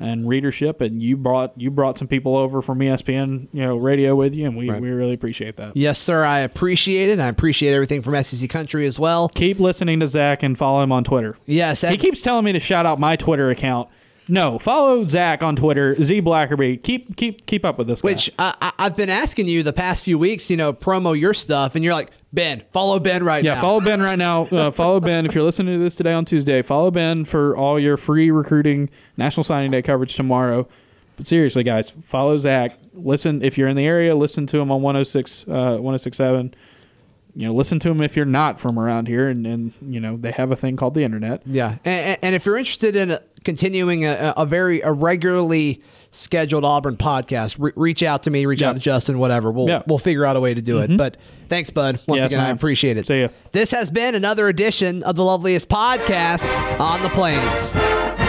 and 0.00 0.28
readership, 0.28 0.80
and 0.80 1.02
you 1.02 1.16
brought 1.16 1.52
you 1.56 1.70
brought 1.70 1.98
some 1.98 2.08
people 2.08 2.36
over 2.36 2.62
from 2.62 2.78
ESPN, 2.80 3.48
you 3.52 3.62
know, 3.64 3.76
radio 3.76 4.14
with 4.14 4.34
you, 4.34 4.46
and 4.46 4.56
we, 4.56 4.70
Right. 4.70 4.80
we 4.80 4.90
really 4.90 5.14
appreciate 5.14 5.56
that. 5.56 5.76
Yes, 5.76 5.98
sir. 5.98 6.24
I 6.24 6.40
appreciate 6.40 7.08
it. 7.08 7.20
I 7.20 7.28
appreciate 7.28 7.72
everything 7.74 8.02
from 8.02 8.14
SEC 8.22 8.48
Country 8.48 8.86
as 8.86 8.98
well. 8.98 9.28
Keep 9.28 9.60
listening 9.60 10.00
to 10.00 10.06
Zach 10.06 10.42
and 10.42 10.56
follow 10.56 10.82
him 10.82 10.92
on 10.92 11.04
Twitter. 11.04 11.36
Yes, 11.46 11.80
He 11.82 11.96
keeps 11.96 12.22
telling 12.22 12.44
me 12.44 12.52
to 12.52 12.60
shout 12.60 12.86
out 12.86 12.98
my 13.00 13.16
Twitter 13.16 13.50
account. 13.50 13.88
No, 14.28 14.58
follow 14.58 15.06
Zach 15.06 15.42
on 15.42 15.56
Twitter, 15.56 16.00
Z 16.02 16.22
Blackerby. 16.22 16.82
Keep 16.82 17.16
keep 17.16 17.46
keep 17.46 17.64
up 17.64 17.78
with 17.78 17.88
this 17.88 18.02
guy. 18.02 18.08
which 18.08 18.30
I, 18.38 18.72
I've 18.78 18.96
been 18.96 19.08
asking 19.08 19.48
you 19.48 19.62
the 19.62 19.72
past 19.72 20.04
few 20.04 20.18
weeks. 20.18 20.50
You 20.50 20.56
know, 20.56 20.72
promo 20.72 21.18
your 21.18 21.32
stuff, 21.32 21.74
and 21.74 21.84
you're 21.84 21.94
like 21.94 22.10
Ben. 22.32 22.62
Follow 22.70 23.00
Ben 23.00 23.24
right 23.24 23.42
yeah, 23.42 23.52
now. 23.52 23.56
Yeah, 23.56 23.60
follow 23.62 23.80
Ben 23.80 24.02
right 24.02 24.18
now. 24.18 24.42
Uh, 24.46 24.70
follow 24.72 25.00
Ben 25.00 25.24
if 25.24 25.34
you're 25.34 25.44
listening 25.44 25.78
to 25.78 25.82
this 25.82 25.94
today 25.94 26.12
on 26.12 26.24
Tuesday. 26.24 26.60
Follow 26.62 26.90
Ben 26.90 27.24
for 27.24 27.56
all 27.56 27.78
your 27.80 27.96
free 27.96 28.30
recruiting 28.30 28.90
National 29.16 29.44
Signing 29.44 29.70
Day 29.70 29.82
coverage 29.82 30.14
tomorrow. 30.14 30.68
But 31.16 31.26
seriously, 31.26 31.64
guys, 31.64 31.90
follow 31.90 32.36
Zach. 32.36 32.78
Listen 32.94 33.42
if 33.42 33.58
you're 33.58 33.68
in 33.68 33.76
the 33.76 33.86
area. 33.86 34.14
Listen 34.14 34.46
to 34.48 34.58
him 34.58 34.70
on 34.70 34.82
106, 34.82 35.44
uh, 35.48 35.78
1067. 35.78 36.54
You 37.38 37.46
know, 37.46 37.52
listen 37.54 37.78
to 37.78 37.88
them 37.88 38.00
if 38.00 38.16
you're 38.16 38.24
not 38.26 38.58
from 38.58 38.80
around 38.80 39.06
here, 39.06 39.28
and, 39.28 39.46
and 39.46 39.72
you 39.80 40.00
know 40.00 40.16
they 40.16 40.32
have 40.32 40.50
a 40.50 40.56
thing 40.56 40.76
called 40.76 40.94
the 40.94 41.04
internet. 41.04 41.42
Yeah, 41.46 41.76
and, 41.84 42.18
and 42.20 42.34
if 42.34 42.44
you're 42.44 42.56
interested 42.56 42.96
in 42.96 43.12
uh, 43.12 43.20
continuing 43.44 44.04
a, 44.04 44.34
a 44.36 44.44
very 44.44 44.80
a 44.80 44.90
regularly 44.90 45.80
scheduled 46.10 46.64
Auburn 46.64 46.96
podcast, 46.96 47.54
re- 47.60 47.70
reach 47.76 48.02
out 48.02 48.24
to 48.24 48.30
me, 48.30 48.44
reach 48.44 48.60
Yeah. 48.62 48.70
out 48.70 48.72
to 48.72 48.80
Justin, 48.80 49.20
whatever. 49.20 49.52
We'll 49.52 49.68
Yeah. 49.68 49.82
we'll 49.86 49.98
figure 49.98 50.24
out 50.24 50.34
a 50.34 50.40
way 50.40 50.52
to 50.52 50.60
do 50.60 50.80
it. 50.80 50.96
But 50.96 51.16
thanks, 51.48 51.70
bud. 51.70 52.00
Once 52.08 52.22
Yes, 52.22 52.32
again, 52.32 52.40
I 52.40 52.48
appreciate 52.48 52.96
it. 52.96 53.06
See 53.06 53.20
ya. 53.20 53.28
This 53.52 53.70
has 53.70 53.88
been 53.88 54.16
another 54.16 54.48
edition 54.48 55.04
of 55.04 55.14
the 55.14 55.22
loveliest 55.22 55.68
podcast 55.68 56.44
on 56.80 57.04
the 57.04 57.08
plains. 57.10 58.27